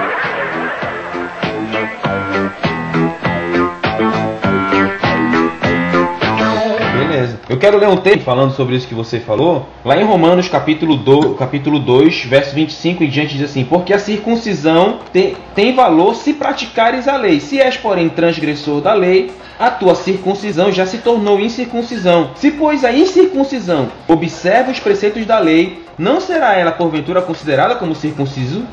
Beleza. 7.23 7.41
Eu 7.49 7.59
quero 7.59 7.79
ler 7.79 7.88
um 7.88 7.97
texto 7.97 8.25
falando 8.25 8.52
sobre 8.55 8.76
isso 8.76 8.88
que 8.88 8.95
você 8.95 9.21
falou. 9.21 9.69
Lá 9.85 9.97
em 9.97 10.05
Romanos, 10.05 10.49
capítulo, 10.49 10.97
do, 10.97 11.35
capítulo 11.35 11.79
2, 11.79 12.25
verso 12.25 12.55
25 12.55 13.05
em 13.05 13.09
diante, 13.09 13.37
diz 13.37 13.50
assim: 13.50 13.64
Porque 13.64 13.93
a 13.93 13.99
circuncisão 13.99 14.99
tem, 15.12 15.37
tem 15.55 15.75
valor 15.75 16.14
se 16.14 16.33
praticares 16.35 17.07
a 17.07 17.17
lei. 17.17 17.41
Se 17.41 17.61
és, 17.61 17.76
porém, 17.76 18.09
transgressor 18.09 18.81
da 18.81 18.93
lei, 18.93 19.31
a 19.59 19.71
tua 19.71 19.95
circuncisão 19.95 20.73
já 20.73 20.87
se 20.87 20.99
tornou 20.99 21.38
incircuncisão. 21.38 22.31
Se, 22.35 22.50
pois, 22.50 22.85
a 22.85 22.93
incircuncisão 22.93 23.88
observa 24.09 24.73
os 24.73 24.81
preceitos 24.81 25.25
da 25.25 25.38
lei, 25.38 25.83
não 25.97 26.21
será 26.21 26.57
ela 26.57 26.73
porventura 26.73 27.23
considerada 27.23 27.76
como 27.76 27.95
circunciso? 27.95 28.64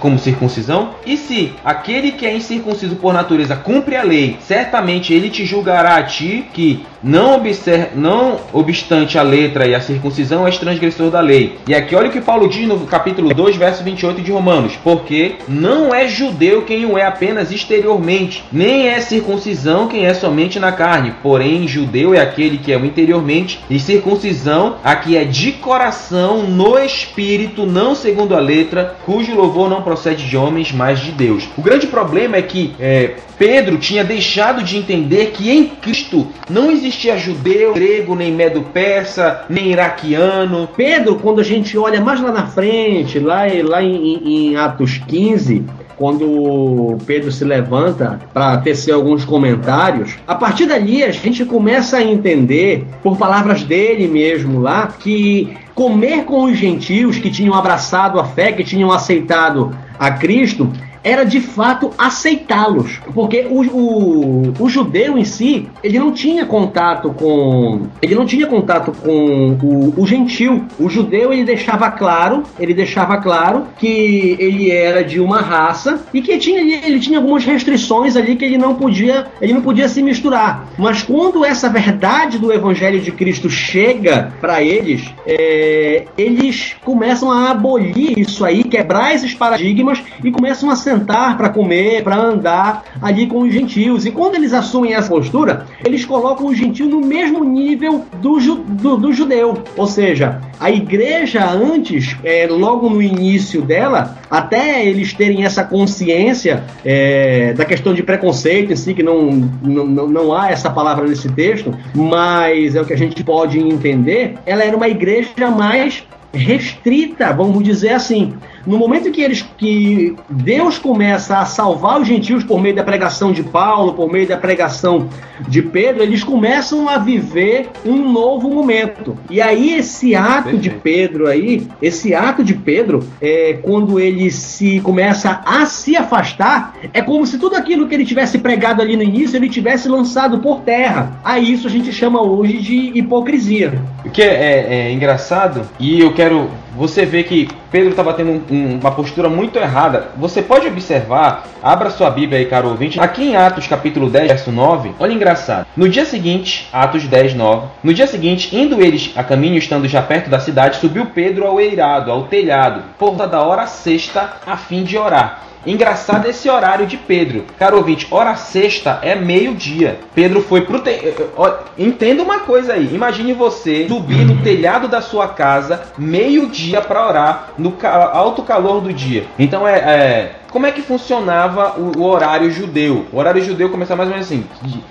Como 0.00 0.18
circuncisão? 0.18 0.90
E 1.04 1.16
se 1.16 1.52
aquele 1.64 2.12
que 2.12 2.26
é 2.26 2.34
incircunciso 2.34 2.96
por 2.96 3.12
natureza 3.12 3.56
cumpre 3.56 3.96
a 3.96 4.02
lei, 4.02 4.36
certamente 4.40 5.12
ele 5.12 5.30
te 5.30 5.44
julgará 5.44 5.96
a 5.96 6.02
ti 6.02 6.46
que 6.52 6.84
não, 7.02 7.36
obser, 7.36 7.90
não 7.94 8.38
obstante 8.52 9.18
a 9.18 9.22
letra 9.22 9.66
e 9.66 9.74
a 9.74 9.80
circuncisão 9.80 10.46
és 10.46 10.58
transgressor 10.58 11.10
da 11.10 11.20
lei. 11.20 11.56
E 11.66 11.74
aqui 11.74 11.94
olha 11.94 12.08
o 12.08 12.12
que 12.12 12.20
Paulo 12.20 12.48
diz 12.48 12.66
no 12.66 12.80
capítulo 12.80 13.32
2, 13.32 13.56
verso 13.56 13.84
28 13.84 14.20
de 14.20 14.32
Romanos: 14.32 14.76
Porque 14.82 15.36
não 15.46 15.94
é 15.94 16.08
judeu 16.08 16.62
quem 16.62 16.84
o 16.86 16.98
é 16.98 17.04
apenas 17.04 17.52
exteriormente, 17.52 18.44
nem 18.50 18.88
é 18.88 19.00
circuncisão 19.00 19.88
quem 19.88 20.06
é 20.06 20.14
somente 20.14 20.58
na 20.58 20.72
carne, 20.72 21.14
porém 21.22 21.68
judeu 21.68 22.14
é 22.14 22.20
aquele 22.20 22.58
que 22.58 22.72
é 22.72 22.76
o 22.76 22.84
interiormente, 22.84 23.60
e 23.70 23.78
circuncisão 23.78 24.76
a 24.82 24.96
que 24.96 25.16
é 25.16 25.24
de 25.24 25.52
coração 25.52 26.42
no 26.42 26.78
espírito, 26.78 27.66
não 27.66 27.94
segundo 27.94 28.34
a 28.34 28.40
letra, 28.40 28.96
cujo 29.04 29.34
louvor 29.34 29.57
louvor 29.58 29.68
não 29.68 29.82
procede 29.82 30.28
de 30.28 30.36
homens, 30.36 30.70
mas 30.70 31.00
de 31.00 31.10
Deus. 31.10 31.48
O 31.56 31.62
grande 31.62 31.88
problema 31.88 32.36
é 32.36 32.42
que 32.42 32.74
é, 32.78 33.14
Pedro 33.36 33.76
tinha 33.76 34.04
deixado 34.04 34.62
de 34.62 34.76
entender 34.76 35.32
que 35.32 35.50
em 35.50 35.66
Cristo 35.66 36.28
não 36.48 36.70
existia 36.70 37.18
judeu, 37.18 37.74
grego, 37.74 38.14
nem 38.14 38.32
medo-persa, 38.32 39.44
nem 39.48 39.72
iraquiano. 39.72 40.68
Pedro, 40.76 41.16
quando 41.16 41.40
a 41.40 41.44
gente 41.44 41.76
olha 41.76 42.00
mais 42.00 42.20
lá 42.20 42.30
na 42.30 42.46
frente, 42.46 43.18
lá, 43.18 43.42
lá 43.64 43.82
em, 43.82 44.50
em 44.50 44.56
Atos 44.56 44.98
15, 44.98 45.64
quando 45.96 46.96
Pedro 47.04 47.32
se 47.32 47.44
levanta 47.44 48.20
para 48.32 48.58
tecer 48.58 48.92
alguns 48.92 49.24
comentários, 49.24 50.14
a 50.26 50.34
partir 50.36 50.66
dali 50.66 51.02
a 51.02 51.10
gente 51.10 51.44
começa 51.44 51.96
a 51.96 52.02
entender, 52.02 52.86
por 53.02 53.16
palavras 53.18 53.64
dele 53.64 54.06
mesmo 54.06 54.60
lá, 54.60 54.86
que 54.86 55.56
comer 55.78 56.24
com 56.24 56.42
os 56.42 56.58
gentios 56.58 57.20
que 57.20 57.30
tinham 57.30 57.54
abraçado 57.54 58.18
a 58.18 58.24
fé, 58.24 58.50
que 58.50 58.64
tinham 58.64 58.90
aceitado 58.90 59.72
a 59.96 60.10
Cristo, 60.10 60.72
era 61.02 61.24
de 61.24 61.40
fato 61.40 61.92
aceitá-los. 61.96 63.00
Porque 63.14 63.46
o, 63.48 63.62
o, 63.62 64.52
o, 64.58 64.68
judeu 64.68 65.16
em 65.16 65.24
si, 65.24 65.68
ele 65.82 65.98
não 65.98 66.12
tinha 66.12 66.44
contato 66.44 67.10
com. 67.10 67.86
Ele 68.00 68.14
não 68.14 68.26
tinha 68.26 68.46
contato 68.46 68.92
com 68.92 69.56
o, 69.62 69.94
o 69.96 70.06
gentil. 70.06 70.64
O 70.78 70.88
judeu 70.88 71.32
ele 71.32 71.44
deixava 71.44 71.90
claro, 71.90 72.42
ele 72.58 72.74
deixava 72.74 73.16
claro 73.18 73.66
que 73.78 74.36
ele 74.38 74.70
era 74.70 75.02
de 75.02 75.20
uma 75.20 75.40
raça 75.40 76.00
e 76.12 76.20
que 76.20 76.36
tinha, 76.38 76.60
ele 76.60 77.00
tinha 77.00 77.18
algumas 77.18 77.44
restrições 77.44 78.16
ali 78.16 78.36
que 78.36 78.44
ele 78.44 78.58
não 78.58 78.74
podia, 78.74 79.26
ele 79.40 79.52
não 79.52 79.62
podia 79.62 79.88
se 79.88 80.02
misturar. 80.02 80.68
Mas 80.78 81.02
quando 81.02 81.44
essa 81.44 81.68
verdade 81.68 82.38
do 82.38 82.52
evangelho 82.52 83.00
de 83.00 83.12
Cristo 83.12 83.48
chega 83.48 84.32
para 84.40 84.62
eles, 84.62 85.12
é, 85.26 86.04
eles 86.16 86.76
começam 86.84 87.30
a 87.30 87.50
abolir 87.50 88.18
isso 88.18 88.44
aí, 88.44 88.64
quebrar 88.64 89.14
esses 89.14 89.34
paradigmas 89.34 90.02
e 90.22 90.30
começam 90.30 90.70
a 90.70 90.76
sentar 90.88 91.36
para 91.36 91.50
comer, 91.50 92.02
para 92.02 92.16
andar 92.16 92.84
ali 93.02 93.26
com 93.26 93.40
os 93.40 93.52
gentios. 93.52 94.06
E 94.06 94.10
quando 94.10 94.36
eles 94.36 94.54
assumem 94.54 94.94
essa 94.94 95.08
postura, 95.08 95.66
eles 95.84 96.06
colocam 96.06 96.46
o 96.46 96.54
gentio 96.54 96.88
no 96.88 97.00
mesmo 97.00 97.44
nível 97.44 98.06
do, 98.22 98.40
ju, 98.40 98.56
do, 98.56 98.96
do 98.96 99.12
judeu. 99.12 99.58
Ou 99.76 99.86
seja, 99.86 100.40
a 100.58 100.70
igreja 100.70 101.44
antes, 101.50 102.16
é, 102.24 102.46
logo 102.50 102.88
no 102.88 103.02
início 103.02 103.60
dela, 103.60 104.16
até 104.30 104.84
eles 104.86 105.12
terem 105.12 105.44
essa 105.44 105.62
consciência 105.62 106.64
é, 106.84 107.52
da 107.52 107.66
questão 107.66 107.92
de 107.92 108.02
preconceito 108.02 108.72
em 108.72 108.76
si, 108.76 108.94
que 108.94 109.02
não, 109.02 109.30
não, 109.62 110.08
não 110.08 110.34
há 110.34 110.50
essa 110.50 110.70
palavra 110.70 111.06
nesse 111.06 111.28
texto, 111.30 111.74
mas 111.94 112.74
é 112.74 112.80
o 112.80 112.84
que 112.84 112.94
a 112.94 112.98
gente 112.98 113.22
pode 113.22 113.58
entender, 113.58 114.36
ela 114.46 114.64
era 114.64 114.76
uma 114.76 114.88
igreja 114.88 115.50
mais 115.50 116.04
restrita, 116.32 117.32
vamos 117.32 117.62
dizer 117.64 117.90
assim. 117.90 118.34
No 118.66 118.78
momento 118.78 119.10
que 119.10 119.22
eles 119.22 119.42
que 119.56 120.14
Deus 120.28 120.78
começa 120.78 121.38
a 121.38 121.44
salvar 121.44 122.00
os 122.00 122.08
gentios 122.08 122.44
por 122.44 122.60
meio 122.60 122.74
da 122.74 122.84
pregação 122.84 123.32
de 123.32 123.42
Paulo, 123.42 123.94
por 123.94 124.10
meio 124.10 124.26
da 124.26 124.36
pregação 124.36 125.08
de 125.46 125.62
Pedro, 125.62 126.02
eles 126.02 126.24
começam 126.24 126.88
a 126.88 126.98
viver 126.98 127.68
um 127.84 128.10
novo 128.10 128.50
momento. 128.50 129.16
E 129.30 129.40
aí 129.40 129.74
esse 129.74 130.14
ato 130.14 130.56
de 130.56 130.70
Pedro 130.70 131.28
aí, 131.28 131.66
esse 131.80 132.14
ato 132.14 132.42
de 132.42 132.54
Pedro, 132.54 133.00
é, 133.20 133.58
quando 133.62 133.98
ele 134.00 134.30
se 134.30 134.80
começa 134.80 135.40
a 135.44 135.66
se 135.66 135.96
afastar, 135.96 136.74
é 136.92 137.00
como 137.00 137.26
se 137.26 137.38
tudo 137.38 137.56
aquilo 137.56 137.86
que 137.88 137.94
ele 137.94 138.04
tivesse 138.04 138.38
pregado 138.38 138.82
ali 138.82 138.96
no 138.96 139.02
início, 139.02 139.36
ele 139.36 139.48
tivesse 139.48 139.88
lançado 139.88 140.38
por 140.38 140.60
terra. 140.60 141.20
A 141.24 141.38
isso 141.38 141.66
a 141.66 141.70
gente 141.70 141.92
chama 141.92 142.20
hoje 142.20 142.58
de 142.58 142.98
hipocrisia. 142.98 143.80
O 144.04 144.10
que 144.10 144.22
é, 144.22 144.26
é, 144.26 144.88
é 144.88 144.92
engraçado, 144.92 145.68
e 145.78 146.00
eu 146.00 146.12
quero 146.12 146.48
você 146.78 147.04
vê 147.04 147.24
que 147.24 147.48
Pedro 147.70 147.90
estava 147.90 148.14
tendo 148.14 148.42
um, 148.50 148.78
uma 148.80 148.90
postura 148.90 149.28
muito 149.28 149.58
errada. 149.58 150.08
Você 150.16 150.42
pode 150.42 150.66
observar, 150.66 151.46
abra 151.62 151.90
sua 151.90 152.10
Bíblia 152.10 152.38
aí, 152.38 152.46
caro 152.46 152.68
ouvinte, 152.68 153.00
aqui 153.00 153.24
em 153.24 153.36
Atos 153.36 153.66
capítulo 153.66 154.08
10, 154.08 154.28
verso 154.28 154.52
9, 154.52 154.92
olha 154.98 155.12
engraçado. 155.12 155.66
No 155.76 155.88
dia 155.88 156.04
seguinte, 156.04 156.68
Atos 156.72 157.04
10, 157.04 157.34
9, 157.34 157.66
no 157.82 157.92
dia 157.92 158.06
seguinte, 158.06 158.56
indo 158.56 158.80
eles 158.80 159.12
a 159.16 159.22
caminho, 159.22 159.58
estando 159.58 159.86
já 159.88 160.02
perto 160.02 160.30
da 160.30 160.40
cidade, 160.40 160.78
subiu 160.78 161.06
Pedro 161.06 161.46
ao 161.46 161.60
eirado, 161.60 162.10
ao 162.10 162.24
telhado, 162.24 162.82
por 162.98 163.18
da 163.18 163.42
hora 163.42 163.66
sexta, 163.66 164.34
a 164.46 164.56
fim 164.56 164.84
de 164.84 164.96
orar. 164.96 165.48
Engraçado 165.66 166.26
esse 166.26 166.48
horário 166.48 166.86
de 166.86 166.96
Pedro. 166.96 167.44
Caro 167.58 167.76
ouvinte, 167.76 168.06
hora 168.10 168.34
sexta 168.36 169.00
é 169.02 169.14
meio-dia. 169.14 169.98
Pedro 170.14 170.40
foi 170.40 170.62
pro. 170.62 170.80
Te... 170.80 170.90
Eh, 170.90 171.14
eh, 171.18 171.54
entenda 171.76 172.22
uma 172.22 172.40
coisa 172.40 172.74
aí. 172.74 172.94
Imagine 172.94 173.32
você 173.32 173.86
subir 173.88 174.24
no 174.24 174.42
telhado 174.42 174.88
da 174.88 175.02
sua 175.02 175.28
casa 175.28 175.82
meio-dia 175.98 176.80
para 176.80 177.06
orar 177.06 177.50
no 177.58 177.74
alto 178.12 178.42
calor 178.42 178.80
do 178.80 178.92
dia. 178.92 179.26
Então 179.38 179.66
é, 179.66 179.76
é 179.78 180.32
como 180.50 180.66
é 180.66 180.72
que 180.72 180.80
funcionava 180.80 181.78
o, 181.78 181.98
o, 181.98 182.04
horário 182.04 182.50
judeu? 182.50 183.06
O 183.12 183.18
horário 183.18 183.42
judeu 183.44 183.68
começava 183.68 184.04
mais 184.04 184.10
ou 184.10 184.14
menos 184.14 184.26
assim: 184.26 184.46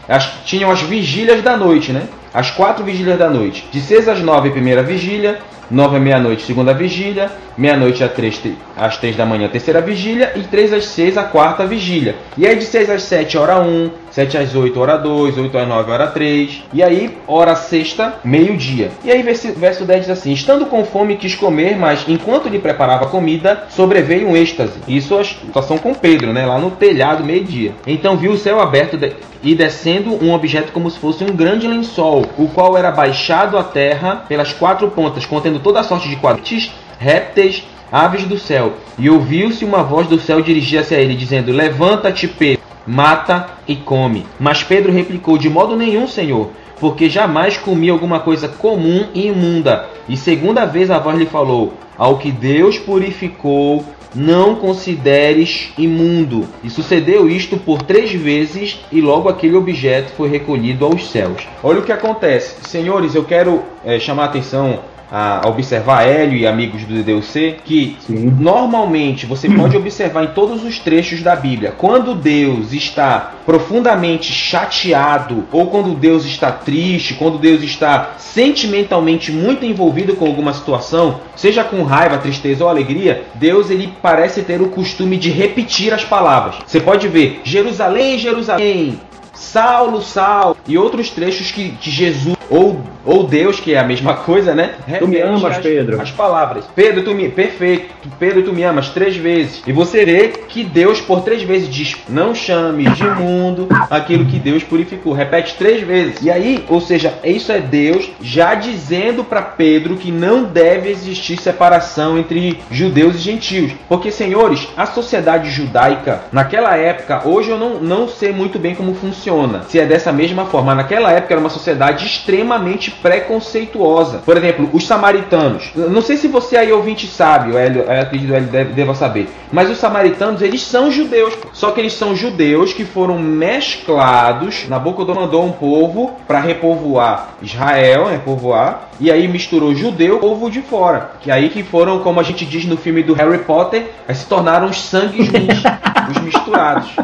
as, 0.08 0.26
tinham 0.46 0.70
as 0.70 0.82
vigílias 0.82 1.42
da 1.42 1.58
noite, 1.58 1.92
né? 1.92 2.04
As 2.34 2.52
quatro 2.52 2.84
vigílias 2.84 3.18
da 3.18 3.30
noite. 3.30 3.68
De 3.72 3.82
6 3.82 4.10
às 4.10 4.20
9, 4.20 4.52
primeira 4.52 4.84
vigília. 4.84 5.40
9 5.70 5.98
à 5.98 6.00
meia-noite, 6.00 6.44
segunda 6.44 6.74
vigília, 6.74 7.32
meia-noite 7.58 8.04
às 8.04 8.12
3, 8.14 8.42
às 8.76 8.98
3 8.98 9.16
da 9.16 9.26
manhã, 9.26 9.48
terceira 9.48 9.82
vigília, 9.82 10.32
e 10.36 10.42
3 10.42 10.74
às 10.74 10.86
6, 10.86 11.18
a 11.18 11.24
quarta 11.24 11.66
vigília. 11.66 12.16
E 12.38 12.48
aí 12.48 12.56
de 12.56 12.64
6 12.64 12.90
às 12.90 13.04
7, 13.04 13.38
hora 13.38 13.60
1, 13.60 13.90
7 14.12 14.38
às 14.38 14.56
8, 14.56 14.80
hora 14.80 14.98
2, 14.98 15.38
8 15.38 15.58
às 15.58 15.68
9, 15.68 15.92
hora 15.92 16.08
3. 16.08 16.64
E 16.74 16.82
aí, 16.82 17.18
hora 17.28 17.56
sexta, 17.56 18.16
meio-dia. 18.24 18.90
E 19.04 19.12
aí, 19.12 19.22
verso, 19.22 19.54
verso 19.54 19.86
10 19.86 20.02
diz 20.02 20.10
assim: 20.10 20.32
Estando 20.32 20.66
com 20.66 20.84
fome, 20.86 21.18
quis 21.18 21.36
comer, 21.36 21.78
mas 21.78 22.06
enquanto 22.08 22.50
lhe 22.50 22.60
preparava 22.60 23.08
comida, 23.08 23.66
sobreveio 23.70 24.28
um 24.28 24.36
êxtase. 24.36 24.80
Isso 24.88 25.18
a 25.18 25.24
situação 25.24 25.78
com 25.78 25.94
Pedro, 25.94 26.34
né? 26.34 26.46
Lá 26.46 26.58
no 26.58 26.72
telhado, 26.72 27.24
meio-dia. 27.24 27.74
Então 27.86 28.18
viu 28.18 28.32
o 28.32 28.38
céu 28.38 28.60
aberto 28.60 28.98
de, 28.98 29.14
e 29.44 29.54
descendo 29.54 30.14
um 30.24 30.34
objeto 30.34 30.72
como 30.72 30.90
se 30.90 31.00
fosse 31.00 31.24
um 31.24 31.36
grande 31.36 31.68
lençol, 31.68 32.26
o 32.38 32.48
qual 32.48 32.78
era 32.78 32.92
baixado 32.92 33.58
à 33.58 33.64
terra 33.64 34.24
pelas 34.28 34.52
quatro 34.52 34.90
pontas, 34.90 35.26
contendo 35.26 35.57
toda 35.60 35.80
a 35.80 35.84
sorte 35.84 36.10
de 36.10 36.16
quadrúpedes, 36.16 36.72
répteis, 37.00 37.64
aves 37.92 38.26
do 38.26 38.38
céu. 38.38 38.74
E 38.98 39.10
ouviu-se 39.10 39.64
uma 39.64 39.84
voz 39.84 40.08
do 40.08 40.20
céu 40.20 40.42
dirigir-se 40.42 40.94
a 40.94 41.00
ele, 41.00 41.16
dizendo: 41.16 41.52
Levanta-te, 41.52 42.28
Pedro, 42.28 42.64
mata 42.86 43.48
e 43.68 43.76
come. 43.76 44.26
Mas 44.40 44.64
Pedro 44.64 44.92
replicou: 44.92 45.38
De 45.38 45.50
modo 45.50 45.76
nenhum, 45.76 46.08
Senhor, 46.08 46.52
porque 46.80 47.10
jamais 47.10 47.58
comi 47.58 47.90
alguma 47.90 48.20
coisa 48.20 48.48
comum 48.48 49.08
e 49.14 49.28
imunda. 49.28 49.88
E 50.08 50.16
segunda 50.16 50.66
vez 50.66 50.90
a 50.92 51.00
voz 51.00 51.18
lhe 51.18 51.26
falou: 51.26 51.74
Ao 51.98 52.18
que 52.18 52.32
Deus 52.32 52.78
purificou, 52.78 53.84
não 54.16 54.56
consideres 54.56 55.72
imundo. 55.78 56.48
E 56.64 56.70
sucedeu 56.70 57.30
isto 57.30 57.58
por 57.58 57.82
três 57.82 58.12
vezes, 58.12 58.80
e 58.92 59.02
logo 59.02 59.30
aquele 59.30 59.56
objeto 59.56 60.12
foi 60.16 60.30
recolhido 60.30 60.86
aos 60.86 61.10
céus. 61.10 61.48
Olha 61.64 61.80
o 61.80 61.84
que 61.84 61.92
acontece. 61.92 62.56
Senhores, 62.68 63.16
eu 63.16 63.24
quero 63.24 63.62
é, 63.86 64.00
chamar 64.00 64.24
a 64.24 64.26
atenção 64.28 64.80
a 65.12 65.42
observar 65.48 66.08
Hélio 66.08 66.38
e 66.38 66.46
amigos 66.46 66.84
do 66.84 66.94
DDUC 66.94 67.58
que 67.64 67.98
Sim. 68.00 68.36
normalmente 68.40 69.26
você 69.26 69.50
pode 69.50 69.76
observar 69.78 70.24
em 70.24 70.28
todos 70.28 70.64
os 70.64 70.80
trechos 70.80 71.22
da 71.22 71.36
Bíblia 71.36 71.74
quando 71.78 72.14
Deus 72.14 72.74
está 72.74 73.34
profundamente 73.46 74.32
chateado 74.34 75.46
ou 75.52 75.68
quando 75.68 75.96
Deus 75.96 76.26
está 76.26 76.52
triste, 76.52 77.14
quando 77.14 77.38
Deus 77.38 77.62
está 77.64 78.16
sentimentalmente 78.18 79.32
muito 79.32 79.66
envolvido 79.66 80.16
com 80.16 80.26
alguma 80.26 80.54
situação, 80.54 81.22
seja 81.36 81.64
com 81.64 81.84
raiva, 81.84 82.18
tristeza 82.18 82.64
ou 82.64 82.70
alegria, 82.70 83.24
Deus 83.36 83.70
ele 83.70 83.94
parece 84.02 84.42
ter 84.42 84.62
o 84.62 84.70
costume 84.70 85.18
de 85.18 85.30
repetir 85.30 85.94
as 85.94 86.04
palavras. 86.04 86.58
Você 86.66 86.80
pode 86.80 87.08
ver 87.08 87.42
Jerusalém, 87.44 88.20
Jerusalém, 88.20 89.00
Saulo, 89.34 90.02
Saulo 90.02 90.58
e 90.68 90.78
outros 90.78 91.10
trechos 91.10 91.52
que, 91.52 91.70
que 91.72 91.90
Jesus 91.90 92.36
ou, 92.50 92.82
ou 93.08 93.24
Deus, 93.24 93.60
que 93.60 93.74
é 93.74 93.80
a 93.80 93.84
mesma 93.84 94.16
coisa, 94.16 94.54
né? 94.54 94.72
Tu 95.00 95.08
me 95.08 95.20
amas, 95.22 95.44
as, 95.44 95.58
Pedro. 95.60 96.02
As 96.02 96.12
palavras. 96.12 96.66
Pedro, 96.76 97.04
tu 97.04 97.16
me. 97.16 97.30
Perfeito. 97.30 97.96
Pedro, 98.20 98.44
tu 98.44 98.54
me 98.54 98.64
amas 98.64 98.90
três 98.90 99.16
vezes. 99.16 99.64
E 99.66 99.72
você 99.72 100.06
vê 100.06 100.28
que 100.48 100.64
Deus, 100.64 101.00
por 101.00 101.22
três 101.22 101.42
vezes, 101.42 101.70
diz: 101.70 101.96
Não 102.10 102.36
chame 102.36 102.84
de 102.90 103.04
imundo 103.04 103.68
aquilo 103.90 104.26
que 104.26 104.38
Deus 104.38 104.64
purificou. 104.64 105.14
Repete 105.14 105.56
três 105.56 105.82
vezes. 105.82 106.22
E 106.22 106.30
aí, 106.30 106.66
ou 106.68 106.82
seja, 106.82 107.14
isso 107.24 107.52
é 107.52 107.60
Deus 107.60 108.10
já 108.22 108.54
dizendo 108.56 109.24
para 109.24 109.42
Pedro 109.42 109.96
que 109.96 110.12
não 110.12 110.44
deve 110.44 110.90
existir 110.90 111.38
separação 111.38 112.18
entre 112.18 112.60
judeus 112.70 113.16
e 113.16 113.20
gentios. 113.20 113.72
Porque, 113.88 114.12
senhores, 114.12 114.68
a 114.76 114.86
sociedade 114.86 115.50
judaica, 115.50 116.24
naquela 116.32 116.76
época, 116.76 117.22
hoje 117.26 117.50
eu 117.52 117.58
não, 117.58 117.80
não 117.80 118.08
sei 118.10 118.34
muito 118.34 118.60
bem 118.60 118.76
como 118.76 118.94
funciona. 118.94 119.64
Se 119.64 119.80
é 119.80 119.86
dessa 119.86 120.12
mesma 120.12 120.46
forma. 120.46 120.76
Naquela 120.76 121.12
época 121.12 121.34
era 121.34 121.40
uma 121.40 121.50
sociedade 121.50 122.06
extremamente 122.06 122.97
preconceituosa. 123.02 124.20
Por 124.20 124.38
exemplo, 124.38 124.70
os 124.74 124.88
samaritanos. 124.88 125.72
Não 125.76 126.02
sei 126.02 126.18
se 126.18 126.28
você 126.28 126.58
aí 126.58 126.72
ouvinte 126.72 127.08
sabe, 127.08 127.52
o 127.52 127.58
Hélio, 127.58 127.84
eu 127.84 128.02
acredito 128.02 128.34
que 128.34 128.40
deve, 128.42 128.74
deva 128.74 128.96
saber. 128.96 129.30
Mas 129.52 129.70
os 129.70 129.78
samaritanos, 129.78 130.42
eles 130.42 130.62
são 130.62 130.90
judeus. 130.90 131.34
Só 131.54 131.72
que 131.72 131.80
eles 131.80 131.94
são 131.94 132.16
judeus 132.16 132.74
que 132.74 132.86
foram 132.86 133.20
mesclados. 133.20 134.68
Nabucodonosor 134.68 135.18
mandou 135.18 135.44
um 135.44 135.52
povo 135.52 136.16
para 136.28 136.40
repovoar 136.40 137.30
Israel, 137.42 138.06
repovoar. 138.06 138.90
E 139.00 139.12
aí 139.12 139.28
misturou 139.28 139.76
judeu 139.76 140.20
com 140.20 140.30
povo 140.30 140.50
de 140.50 140.62
fora. 140.62 141.12
Que 141.22 141.32
aí 141.32 141.50
que 141.50 141.64
foram, 141.64 142.00
como 142.00 142.20
a 142.20 142.24
gente 142.24 142.46
diz 142.46 142.66
no 142.66 142.78
filme 142.78 143.04
do 143.04 143.14
Harry 143.14 143.40
Potter, 143.40 143.88
se 144.14 144.26
tornaram 144.26 144.68
os 144.68 144.82
sangues 144.82 145.28
os 146.10 146.22
misturados. 146.22 146.96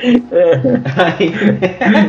Aí, 0.96 1.32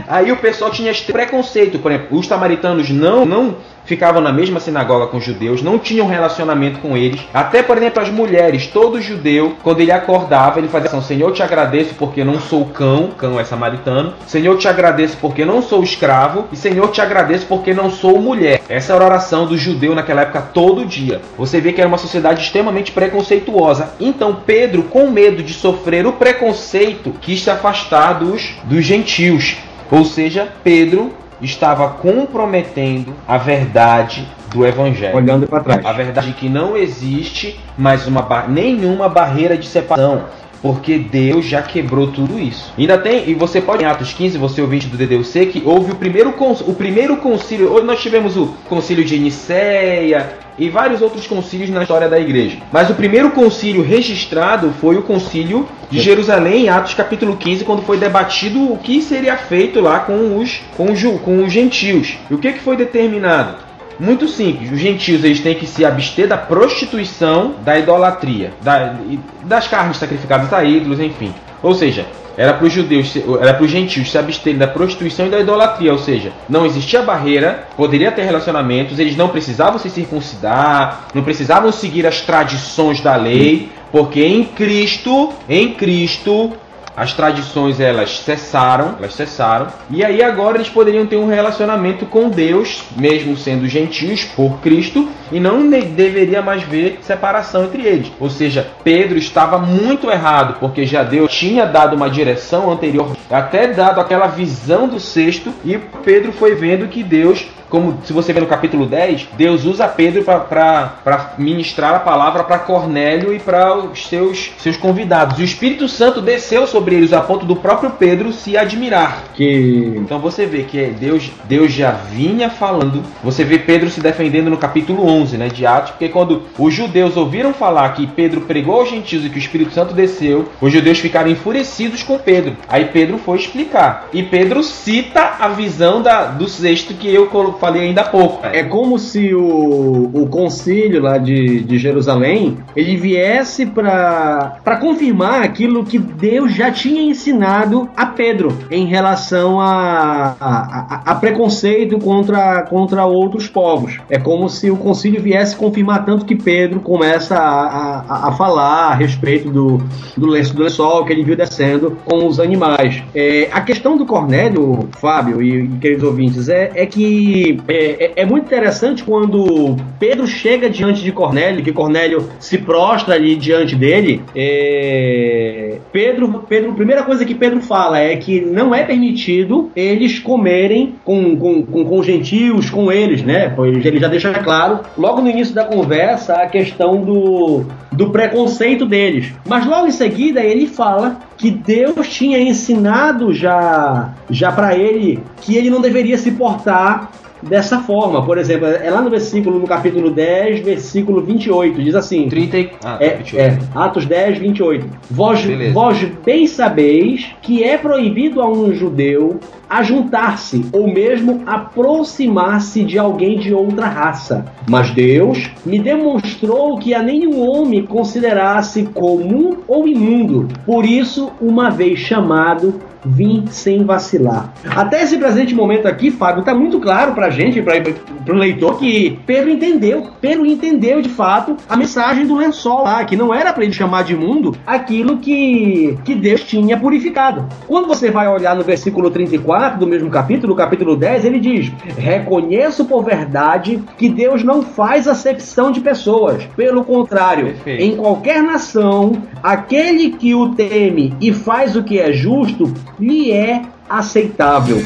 aí 0.07 0.31
o 0.31 0.37
pessoal 0.37 0.71
tinha 0.71 0.93
preconceito, 1.11 1.79
por 1.79 1.91
exemplo, 1.91 2.17
os 2.17 2.27
samaritanos 2.27 2.89
não, 2.89 3.25
não 3.25 3.57
ficavam 3.85 4.21
na 4.21 4.31
mesma 4.31 4.59
sinagoga 4.59 5.07
com 5.07 5.17
os 5.17 5.23
judeus, 5.23 5.61
não 5.61 5.77
tinham 5.77 6.07
relacionamento 6.07 6.79
com 6.79 6.95
eles. 6.95 7.21
Até, 7.33 7.61
por 7.63 7.77
exemplo, 7.77 8.01
as 8.01 8.09
mulheres, 8.09 8.67
todo 8.67 9.01
judeu, 9.01 9.55
quando 9.63 9.81
ele 9.81 9.91
acordava, 9.91 10.59
ele 10.59 10.67
fazia 10.67 10.89
assim: 10.89 11.01
Senhor, 11.01 11.31
te 11.31 11.43
agradeço 11.43 11.95
porque 11.95 12.23
não 12.23 12.39
sou 12.39 12.65
cão, 12.65 13.09
cão 13.17 13.39
é 13.39 13.43
samaritano. 13.43 14.13
Senhor, 14.27 14.57
te 14.57 14.67
agradeço 14.67 15.17
porque 15.19 15.45
não 15.45 15.61
sou 15.61 15.83
escravo. 15.83 16.45
E 16.51 16.55
Senhor, 16.55 16.89
te 16.89 17.01
agradeço 17.01 17.45
porque 17.47 17.73
não 17.73 17.89
sou 17.89 18.19
mulher. 18.19 18.61
Essa 18.69 18.93
era 18.93 19.03
a 19.03 19.07
oração 19.07 19.45
do 19.45 19.57
judeu 19.57 19.95
naquela 19.95 20.21
época 20.21 20.41
todo 20.41 20.85
dia. 20.85 21.21
Você 21.37 21.59
vê 21.59 21.73
que 21.73 21.81
era 21.81 21.87
uma 21.87 21.97
sociedade 21.97 22.43
extremamente 22.43 22.91
preconceituosa. 22.91 23.93
Então, 23.99 24.37
Pedro, 24.45 24.83
com 24.83 25.09
medo 25.09 25.43
de 25.43 25.53
sofrer 25.53 26.05
o 26.05 26.13
preconceito, 26.13 27.13
quis 27.21 27.43
se 27.43 27.49
afastar 27.49 28.13
dos, 28.13 28.55
dos 28.63 28.85
gentios. 28.85 29.57
Ou 29.91 30.05
seja, 30.05 30.47
Pedro 30.63 31.11
estava 31.41 31.89
comprometendo 31.89 33.15
a 33.27 33.37
verdade 33.37 34.27
do 34.53 34.65
evangelho. 34.65 35.15
Olhando 35.15 35.47
para 35.47 35.63
trás. 35.63 35.85
A 35.85 35.93
verdade 35.93 36.33
que 36.33 36.47
não 36.47 36.77
existe 36.77 37.59
mais 37.77 38.07
uma 38.07 38.47
nenhuma 38.47 39.09
barreira 39.09 39.57
de 39.57 39.65
separação. 39.65 40.25
Porque 40.61 40.97
Deus 40.97 41.45
já 41.45 41.61
quebrou 41.61 42.07
tudo 42.07 42.39
isso. 42.39 42.71
Ainda 42.77 42.97
tem, 42.97 43.29
e 43.29 43.33
você 43.33 43.59
pode 43.59 43.83
em 43.83 43.87
Atos 43.87 44.13
15, 44.13 44.37
você 44.37 44.61
ouvinte 44.61 44.87
do 44.87 44.97
DDUC, 44.97 45.47
que 45.47 45.63
houve 45.65 45.91
o 45.91 45.95
primeiro, 45.95 46.33
o 46.39 46.73
primeiro 46.73 47.17
concílio. 47.17 47.71
Hoje 47.71 47.85
nós 47.85 48.01
tivemos 48.01 48.37
o 48.37 48.47
concílio 48.69 49.03
de 49.03 49.17
Nicéia 49.17 50.37
e 50.57 50.69
vários 50.69 51.01
outros 51.01 51.25
concílios 51.25 51.69
na 51.69 51.81
história 51.81 52.07
da 52.07 52.19
igreja. 52.19 52.57
Mas 52.71 52.89
o 52.89 52.93
primeiro 52.93 53.31
concílio 53.31 53.81
registrado 53.81 54.71
foi 54.79 54.97
o 54.97 55.01
concílio 55.01 55.67
de 55.89 55.99
Jerusalém, 55.99 56.65
em 56.65 56.69
Atos 56.69 56.93
capítulo 56.93 57.35
15, 57.35 57.65
quando 57.65 57.81
foi 57.81 57.97
debatido 57.97 58.71
o 58.71 58.77
que 58.77 59.01
seria 59.01 59.35
feito 59.35 59.81
lá 59.81 59.99
com 59.99 60.37
os, 60.37 60.61
com 60.77 60.91
os, 60.91 61.01
com 61.21 61.43
os 61.43 61.51
gentios. 61.51 62.17
E 62.29 62.33
o 62.33 62.37
que, 62.37 62.53
que 62.53 62.59
foi 62.59 62.77
determinado? 62.77 63.70
Muito 63.99 64.27
simples. 64.27 64.71
Os 64.71 64.79
gentios 64.79 65.23
eles 65.23 65.39
têm 65.39 65.55
que 65.55 65.67
se 65.67 65.85
abster 65.85 66.27
da 66.27 66.37
prostituição, 66.37 67.55
da 67.63 67.77
idolatria, 67.77 68.51
da- 68.61 68.95
das 69.43 69.67
carnes 69.67 69.97
sacrificadas 69.97 70.51
a 70.53 70.63
ídolos, 70.63 70.99
enfim. 70.99 71.33
Ou 71.61 71.73
seja, 71.75 72.05
era 72.37 72.53
para 72.53 72.65
os 72.65 72.73
judeus, 72.73 73.15
era 73.39 73.53
para 73.53 73.63
os 73.63 73.69
gentios 73.69 74.09
se 74.09 74.17
absterem 74.17 74.57
da 74.57 74.67
prostituição 74.67 75.27
e 75.27 75.29
da 75.29 75.39
idolatria, 75.39 75.91
ou 75.91 75.99
seja, 75.99 76.31
não 76.49 76.65
existia 76.65 77.01
barreira, 77.03 77.67
poderia 77.75 78.11
ter 78.11 78.23
relacionamentos, 78.23 78.97
eles 78.97 79.15
não 79.17 79.27
precisavam 79.29 79.77
se 79.77 79.89
circuncidar, 79.89 81.07
não 81.13 81.23
precisavam 81.23 81.71
seguir 81.71 82.07
as 82.07 82.21
tradições 82.21 83.01
da 83.01 83.15
lei, 83.15 83.69
porque 83.91 84.23
em 84.25 84.43
Cristo, 84.45 85.29
em 85.47 85.73
Cristo, 85.73 86.53
as 87.01 87.13
tradições 87.13 87.79
elas 87.79 88.19
cessaram, 88.19 88.93
elas 88.99 89.15
cessaram, 89.15 89.65
e 89.89 90.05
aí 90.05 90.21
agora 90.21 90.57
eles 90.57 90.69
poderiam 90.69 91.07
ter 91.07 91.15
um 91.15 91.25
relacionamento 91.25 92.05
com 92.05 92.29
Deus, 92.29 92.83
mesmo 92.95 93.35
sendo 93.35 93.67
gentios 93.67 94.23
por 94.23 94.59
Cristo, 94.59 95.09
e 95.31 95.39
não 95.39 95.67
deveria 95.67 96.43
mais 96.43 96.61
ver 96.61 96.99
separação 97.01 97.63
entre 97.63 97.81
eles. 97.81 98.11
Ou 98.19 98.29
seja, 98.29 98.67
Pedro 98.83 99.17
estava 99.17 99.57
muito 99.57 100.11
errado, 100.11 100.57
porque 100.59 100.85
já 100.85 101.01
Deus 101.01 101.33
tinha 101.33 101.65
dado 101.65 101.95
uma 101.95 102.07
direção 102.07 102.71
anterior, 102.71 103.17
até 103.31 103.65
dado 103.65 103.99
aquela 103.99 104.27
visão 104.27 104.87
do 104.87 104.99
sexto, 104.99 105.51
e 105.65 105.79
Pedro 106.05 106.31
foi 106.31 106.53
vendo 106.53 106.87
que 106.87 107.01
Deus 107.01 107.47
como 107.71 107.97
se 108.03 108.13
você 108.13 108.31
vê 108.33 108.39
no 108.41 108.45
capítulo 108.45 108.85
10, 108.85 109.29
Deus 109.37 109.65
usa 109.65 109.87
Pedro 109.87 110.23
para 110.23 111.33
ministrar 111.37 111.95
a 111.95 111.99
palavra 111.99 112.43
para 112.43 112.59
Cornélio 112.59 113.33
e 113.33 113.39
para 113.39 113.75
os 113.77 114.07
seus, 114.07 114.51
seus 114.59 114.77
convidados. 114.77 115.39
E 115.39 115.41
o 115.41 115.45
Espírito 115.45 115.87
Santo 115.87 116.21
desceu 116.21 116.67
sobre 116.67 116.95
eles 116.95 117.13
a 117.13 117.21
ponto 117.21 117.45
do 117.45 117.55
próprio 117.55 117.91
Pedro 117.91 118.31
se 118.33 118.57
admirar. 118.57 119.23
Que 119.33 119.93
Então 119.97 120.19
você 120.19 120.45
vê 120.45 120.63
que 120.63 120.87
Deus, 120.99 121.31
Deus 121.45 121.71
já 121.71 121.91
vinha 121.91 122.49
falando. 122.49 123.01
Você 123.23 123.43
vê 123.43 123.57
Pedro 123.57 123.89
se 123.89 124.01
defendendo 124.01 124.49
no 124.49 124.57
capítulo 124.57 125.07
11 125.07 125.37
né, 125.37 125.47
de 125.47 125.65
Atos, 125.65 125.91
porque 125.91 126.09
quando 126.09 126.43
os 126.59 126.73
judeus 126.73 127.15
ouviram 127.15 127.53
falar 127.53 127.93
que 127.93 128.05
Pedro 128.05 128.41
pregou 128.41 128.79
aos 128.81 128.89
gentios 128.89 129.25
e 129.25 129.29
que 129.29 129.37
o 129.37 129.39
Espírito 129.39 129.71
Santo 129.73 129.93
desceu, 129.93 130.49
os 130.59 130.71
judeus 130.73 130.99
ficaram 130.99 131.29
enfurecidos 131.31 132.03
com 132.03 132.17
Pedro. 132.19 132.57
Aí 132.67 132.85
Pedro 132.85 133.17
foi 133.17 133.37
explicar. 133.37 134.07
E 134.11 134.21
Pedro 134.23 134.61
cita 134.63 135.35
a 135.39 135.47
visão 135.47 136.01
da, 136.01 136.25
do 136.25 136.47
sexto 136.47 136.93
que 136.93 137.13
eu 137.13 137.27
colo- 137.27 137.53
falei 137.61 137.83
ainda 137.83 138.01
há 138.01 138.05
pouco. 138.05 138.43
É 138.43 138.63
como 138.63 138.97
se 138.97 139.35
o, 139.35 140.09
o 140.11 140.27
concílio 140.27 140.99
lá 140.99 141.19
de, 141.19 141.61
de 141.61 141.77
Jerusalém 141.77 142.57
ele 142.75 142.97
viesse 142.97 143.67
para 143.67 144.79
confirmar 144.81 145.43
aquilo 145.43 145.85
que 145.85 145.99
Deus 145.99 146.55
já 146.55 146.71
tinha 146.71 147.03
ensinado 147.03 147.87
a 147.95 148.07
Pedro 148.07 148.57
em 148.71 148.87
relação 148.87 149.61
a, 149.61 150.35
a, 150.39 150.47
a, 150.49 151.01
a 151.11 151.15
preconceito 151.15 151.99
contra, 151.99 152.63
contra 152.63 153.05
outros 153.05 153.47
povos. 153.47 153.99
É 154.09 154.17
como 154.17 154.49
se 154.49 154.71
o 154.71 154.75
concílio 154.75 155.21
viesse 155.21 155.55
confirmar 155.55 156.03
tanto 156.03 156.25
que 156.25 156.35
Pedro 156.35 156.79
começa 156.79 157.37
a, 157.37 157.99
a, 158.09 158.29
a 158.29 158.31
falar 158.31 158.91
a 158.91 158.95
respeito 158.95 159.51
do, 159.51 159.77
do 160.17 160.25
lenço 160.25 160.55
do 160.55 160.63
lençol 160.63 161.05
que 161.05 161.13
ele 161.13 161.23
viu 161.23 161.35
descendo 161.35 161.95
com 162.05 162.25
os 162.25 162.39
animais. 162.39 163.03
É, 163.13 163.49
a 163.51 163.61
questão 163.61 163.97
do 163.97 164.05
Cornélio, 164.05 164.89
Fábio 164.99 165.43
e, 165.43 165.65
e 165.65 165.67
queridos 165.77 166.03
ouvintes, 166.03 166.49
é, 166.49 166.71
é 166.73 166.85
que 166.87 167.50
é, 167.67 168.05
é, 168.05 168.11
é 168.17 168.25
muito 168.25 168.45
interessante 168.45 169.03
quando 169.03 169.75
Pedro 169.99 170.27
chega 170.27 170.69
diante 170.69 171.03
de 171.03 171.11
Cornélio, 171.11 171.63
que 171.63 171.71
Cornélio 171.71 172.29
se 172.39 172.57
prostra 172.57 173.15
ali 173.15 173.35
diante 173.35 173.75
dele. 173.75 174.21
É, 174.35 175.77
Pedro, 175.91 176.45
Pedro, 176.47 176.71
a 176.71 176.75
primeira 176.75 177.03
coisa 177.03 177.25
que 177.25 177.35
Pedro 177.35 177.61
fala 177.61 177.99
é 177.99 178.15
que 178.15 178.41
não 178.41 178.73
é 178.73 178.83
permitido 178.83 179.71
eles 179.75 180.19
comerem 180.19 180.95
com, 181.03 181.35
com, 181.35 181.63
com, 181.63 181.85
com 181.85 182.03
gentios, 182.03 182.69
com 182.69 182.91
eles, 182.91 183.23
né? 183.23 183.53
Ele 183.59 183.99
já 183.99 184.07
deixa 184.07 184.31
claro, 184.33 184.79
logo 184.97 185.21
no 185.21 185.29
início 185.29 185.53
da 185.53 185.65
conversa, 185.65 186.35
a 186.35 186.47
questão 186.47 187.03
do, 187.03 187.65
do 187.91 188.09
preconceito 188.09 188.85
deles. 188.85 189.33
Mas 189.45 189.65
logo 189.65 189.87
em 189.87 189.91
seguida 189.91 190.41
ele 190.41 190.67
fala 190.67 191.19
que 191.41 191.49
Deus 191.49 192.07
tinha 192.07 192.37
ensinado 192.37 193.33
já, 193.33 194.13
já 194.29 194.51
para 194.51 194.77
ele 194.77 195.19
que 195.37 195.57
ele 195.57 195.71
não 195.71 195.81
deveria 195.81 196.15
se 196.15 196.33
portar 196.33 197.11
dessa 197.41 197.79
forma. 197.79 198.23
Por 198.23 198.37
exemplo, 198.37 198.67
é 198.67 198.89
lá 198.91 199.01
no 199.01 199.09
versículo, 199.09 199.57
no 199.59 199.65
capítulo 199.65 200.11
10, 200.11 200.59
versículo 200.63 201.21
28, 201.21 201.81
diz 201.81 201.95
assim: 201.95 202.29
30 202.29 202.59
e... 202.59 202.71
ah, 202.83 202.97
é, 202.99 203.15
28. 203.15 203.39
é, 203.39 203.59
Atos 203.73 204.05
10, 204.05 204.37
28. 204.37 204.85
Vós, 205.09 205.41
vós 205.73 206.03
bem 206.23 206.45
sabeis 206.45 207.31
que 207.41 207.63
é 207.63 207.75
proibido 207.77 208.39
a 208.39 208.47
um 208.47 208.71
judeu 208.73 209.39
ajuntar-se 209.69 210.65
ou 210.73 210.85
mesmo 210.85 211.43
aproximar-se 211.45 212.83
de 212.83 212.99
alguém 212.99 213.39
de 213.39 213.53
outra 213.53 213.87
raça. 213.87 214.45
Mas 214.69 214.91
Deus 214.91 215.49
me 215.65 215.79
demonstrou 215.79 216.77
que 216.77 216.93
a 216.93 217.01
nenhum 217.01 217.41
homem 217.47 217.85
considerasse 217.85 218.83
comum 218.83 219.59
ou 219.69 219.87
imundo. 219.87 220.49
Por 220.65 220.85
isso, 220.85 221.30
uma 221.39 221.69
vez 221.69 221.99
chamado, 221.99 222.81
vim 223.05 223.45
sem 223.47 223.83
vacilar. 223.83 224.53
Até 224.75 225.03
esse 225.03 225.17
presente 225.17 225.53
momento 225.53 225.87
aqui, 225.87 226.11
Fábio, 226.11 226.41
está 226.41 226.53
muito 226.53 226.79
claro 226.79 227.13
para 227.13 227.27
a 227.27 227.29
gente, 227.29 227.61
para 227.61 227.81
o 228.29 228.37
leitor, 228.37 228.77
que 228.77 229.19
Pedro 229.25 229.49
entendeu. 229.49 230.09
Pedro 230.19 230.45
entendeu 230.45 231.01
de 231.01 231.09
fato 231.09 231.57
a 231.67 231.75
mensagem 231.75 232.25
do 232.25 232.35
lençol 232.35 232.83
lá, 232.83 233.03
que 233.05 233.15
não 233.15 233.33
era 233.33 233.51
para 233.53 233.63
ele 233.63 233.73
chamar 233.73 234.03
de 234.03 234.15
mundo 234.15 234.55
aquilo 234.65 235.17
que, 235.17 235.97
que 236.03 236.15
Deus 236.15 236.43
tinha 236.43 236.77
purificado. 236.77 237.47
Quando 237.67 237.87
você 237.87 238.11
vai 238.11 238.27
olhar 238.27 238.55
no 238.55 238.63
versículo 238.63 239.09
34 239.09 239.79
do 239.79 239.87
mesmo 239.87 240.09
capítulo, 240.09 240.55
capítulo 240.55 240.95
10, 240.95 241.25
ele 241.25 241.39
diz: 241.39 241.71
Reconheço 241.97 242.85
por 242.85 243.03
verdade 243.03 243.81
que 243.97 244.09
Deus 244.09 244.43
não 244.43 244.61
faz 244.61 245.07
acepção 245.07 245.71
de 245.71 245.81
pessoas. 245.81 246.43
Pelo 246.55 246.83
contrário, 246.83 247.45
Perfeito. 247.45 247.83
em 247.83 247.95
qualquer 247.95 248.43
nação, 248.43 249.13
aquele 249.41 250.11
que 250.11 250.35
o 250.35 250.49
teme 250.49 251.15
e 251.19 251.33
faz 251.33 251.75
o 251.75 251.83
que 251.83 251.99
é 251.99 252.11
justo 252.11 252.71
lhe 252.99 253.31
é 253.31 253.61
aceitável. 253.89 254.77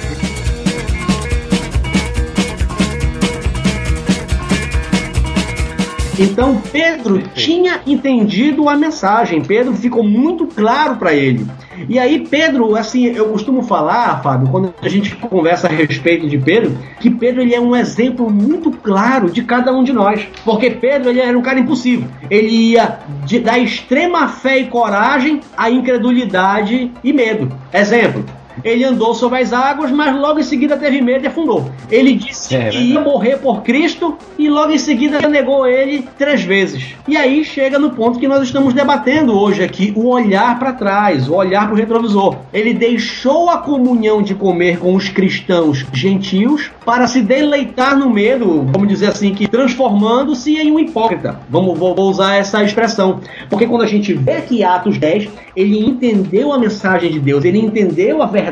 Então 6.18 6.62
Pedro 6.72 7.22
tinha 7.34 7.82
entendido 7.86 8.70
a 8.70 8.76
mensagem, 8.76 9.42
Pedro 9.42 9.74
ficou 9.74 10.04
muito 10.04 10.48
claro 10.48 10.96
para 10.96 11.14
ele. 11.14 11.46
E 11.88 12.00
aí 12.00 12.28
Pedro, 12.28 12.76
assim, 12.76 13.06
eu 13.06 13.30
costumo 13.30 13.64
falar, 13.64 14.22
Fábio, 14.22 14.48
quando 14.50 14.74
a 14.82 14.90
gente 14.90 15.16
conversa 15.16 15.68
a 15.68 15.72
respeito 15.72 16.28
de 16.28 16.38
Pedro, 16.38 16.78
que 17.00 17.10
Pedro 17.10 17.42
ele 17.42 17.54
é 17.54 17.60
um 17.60 17.76
exemplo 17.76 18.30
muito 18.30 18.72
claro 18.72 19.30
de 19.30 19.44
cada 19.44 19.74
um 19.74 19.84
de 19.84 19.94
nós, 19.94 20.28
porque 20.44 20.70
Pedro 20.72 21.10
ele 21.10 21.20
era 21.20 21.38
um 21.38 21.42
cara 21.42 21.60
impossível. 21.60 22.08
Ele 22.30 22.72
ia 22.72 23.00
de, 23.26 23.40
da 23.40 23.58
extrema 23.58 24.28
fé 24.28 24.60
e 24.60 24.68
coragem 24.68 25.42
à 25.58 25.70
incredulidade 25.70 26.92
e 27.04 27.14
medo. 27.14 27.52
Exemplo, 27.74 28.24
ele 28.64 28.84
andou 28.84 29.14
sobre 29.14 29.40
as 29.40 29.54
águas, 29.54 29.92
mas 29.92 30.16
logo 30.16 30.40
em 30.40 30.44
seguida 30.44 30.78
teve 30.78 31.02
medo 31.02 31.24
e 31.24 31.28
afundou. 31.28 31.70
Ele 31.92 32.14
disse 32.14 32.56
é, 32.56 32.70
que 32.70 32.78
ia 32.78 33.00
morrer 33.00 33.38
por 33.38 33.62
Cristo 33.62 34.18
e 34.38 34.50
logo 34.50 34.72
em 34.72 34.78
seguida 34.78 35.28
negou 35.28 35.68
ele 35.68 36.08
três 36.18 36.42
vezes. 36.44 36.96
E 37.08 37.16
aí 37.16 37.44
chega 37.44 37.78
no 37.78 37.92
ponto 37.92 38.20
que 38.20 38.28
nós 38.28 38.44
estamos 38.44 38.74
debatendo 38.74 39.38
hoje 39.38 39.64
aqui, 39.64 39.94
o 39.96 40.08
olhar 40.08 40.58
para 40.58 40.74
trás, 40.74 41.28
o 41.28 41.36
olhar 41.36 41.66
para 41.66 41.74
o 41.74 41.78
retrovisor. 41.78 42.38
Ele 42.54 42.74
deixou 42.74 43.50
a 43.50 43.58
comunhão 43.58 44.22
de 44.22 44.34
comer 44.34 44.80
com 44.80 44.96
os 44.96 45.10
cristãos 45.10 45.86
gentios 45.94 46.72
para 46.86 47.08
se 47.08 47.22
deleitar 47.22 47.98
no 47.98 48.10
medo, 48.10 48.66
vamos 48.72 48.88
dizer 48.88 49.08
assim, 49.08 49.34
que 49.34 49.48
transformando-se 49.48 50.58
em 50.58 50.72
um 50.72 50.80
hipócrita. 50.80 51.40
Vamos 51.50 51.78
vou, 51.78 51.96
vou 51.96 52.10
usar 52.10 52.36
essa 52.36 52.64
expressão. 52.64 53.20
Porque 53.50 53.68
quando 53.68 53.84
a 53.84 53.88
gente 53.88 54.14
vê 54.14 54.34
aqui 54.34 54.64
Atos 54.64 54.98
10, 54.98 55.30
ele 55.56 55.80
entendeu 55.80 56.52
a 56.52 56.60
mensagem 56.60 57.12
de 57.12 57.20
Deus, 57.20 57.44
ele 57.46 57.60
entendeu 57.60 58.22
a 58.22 58.26
verdade 58.26 58.45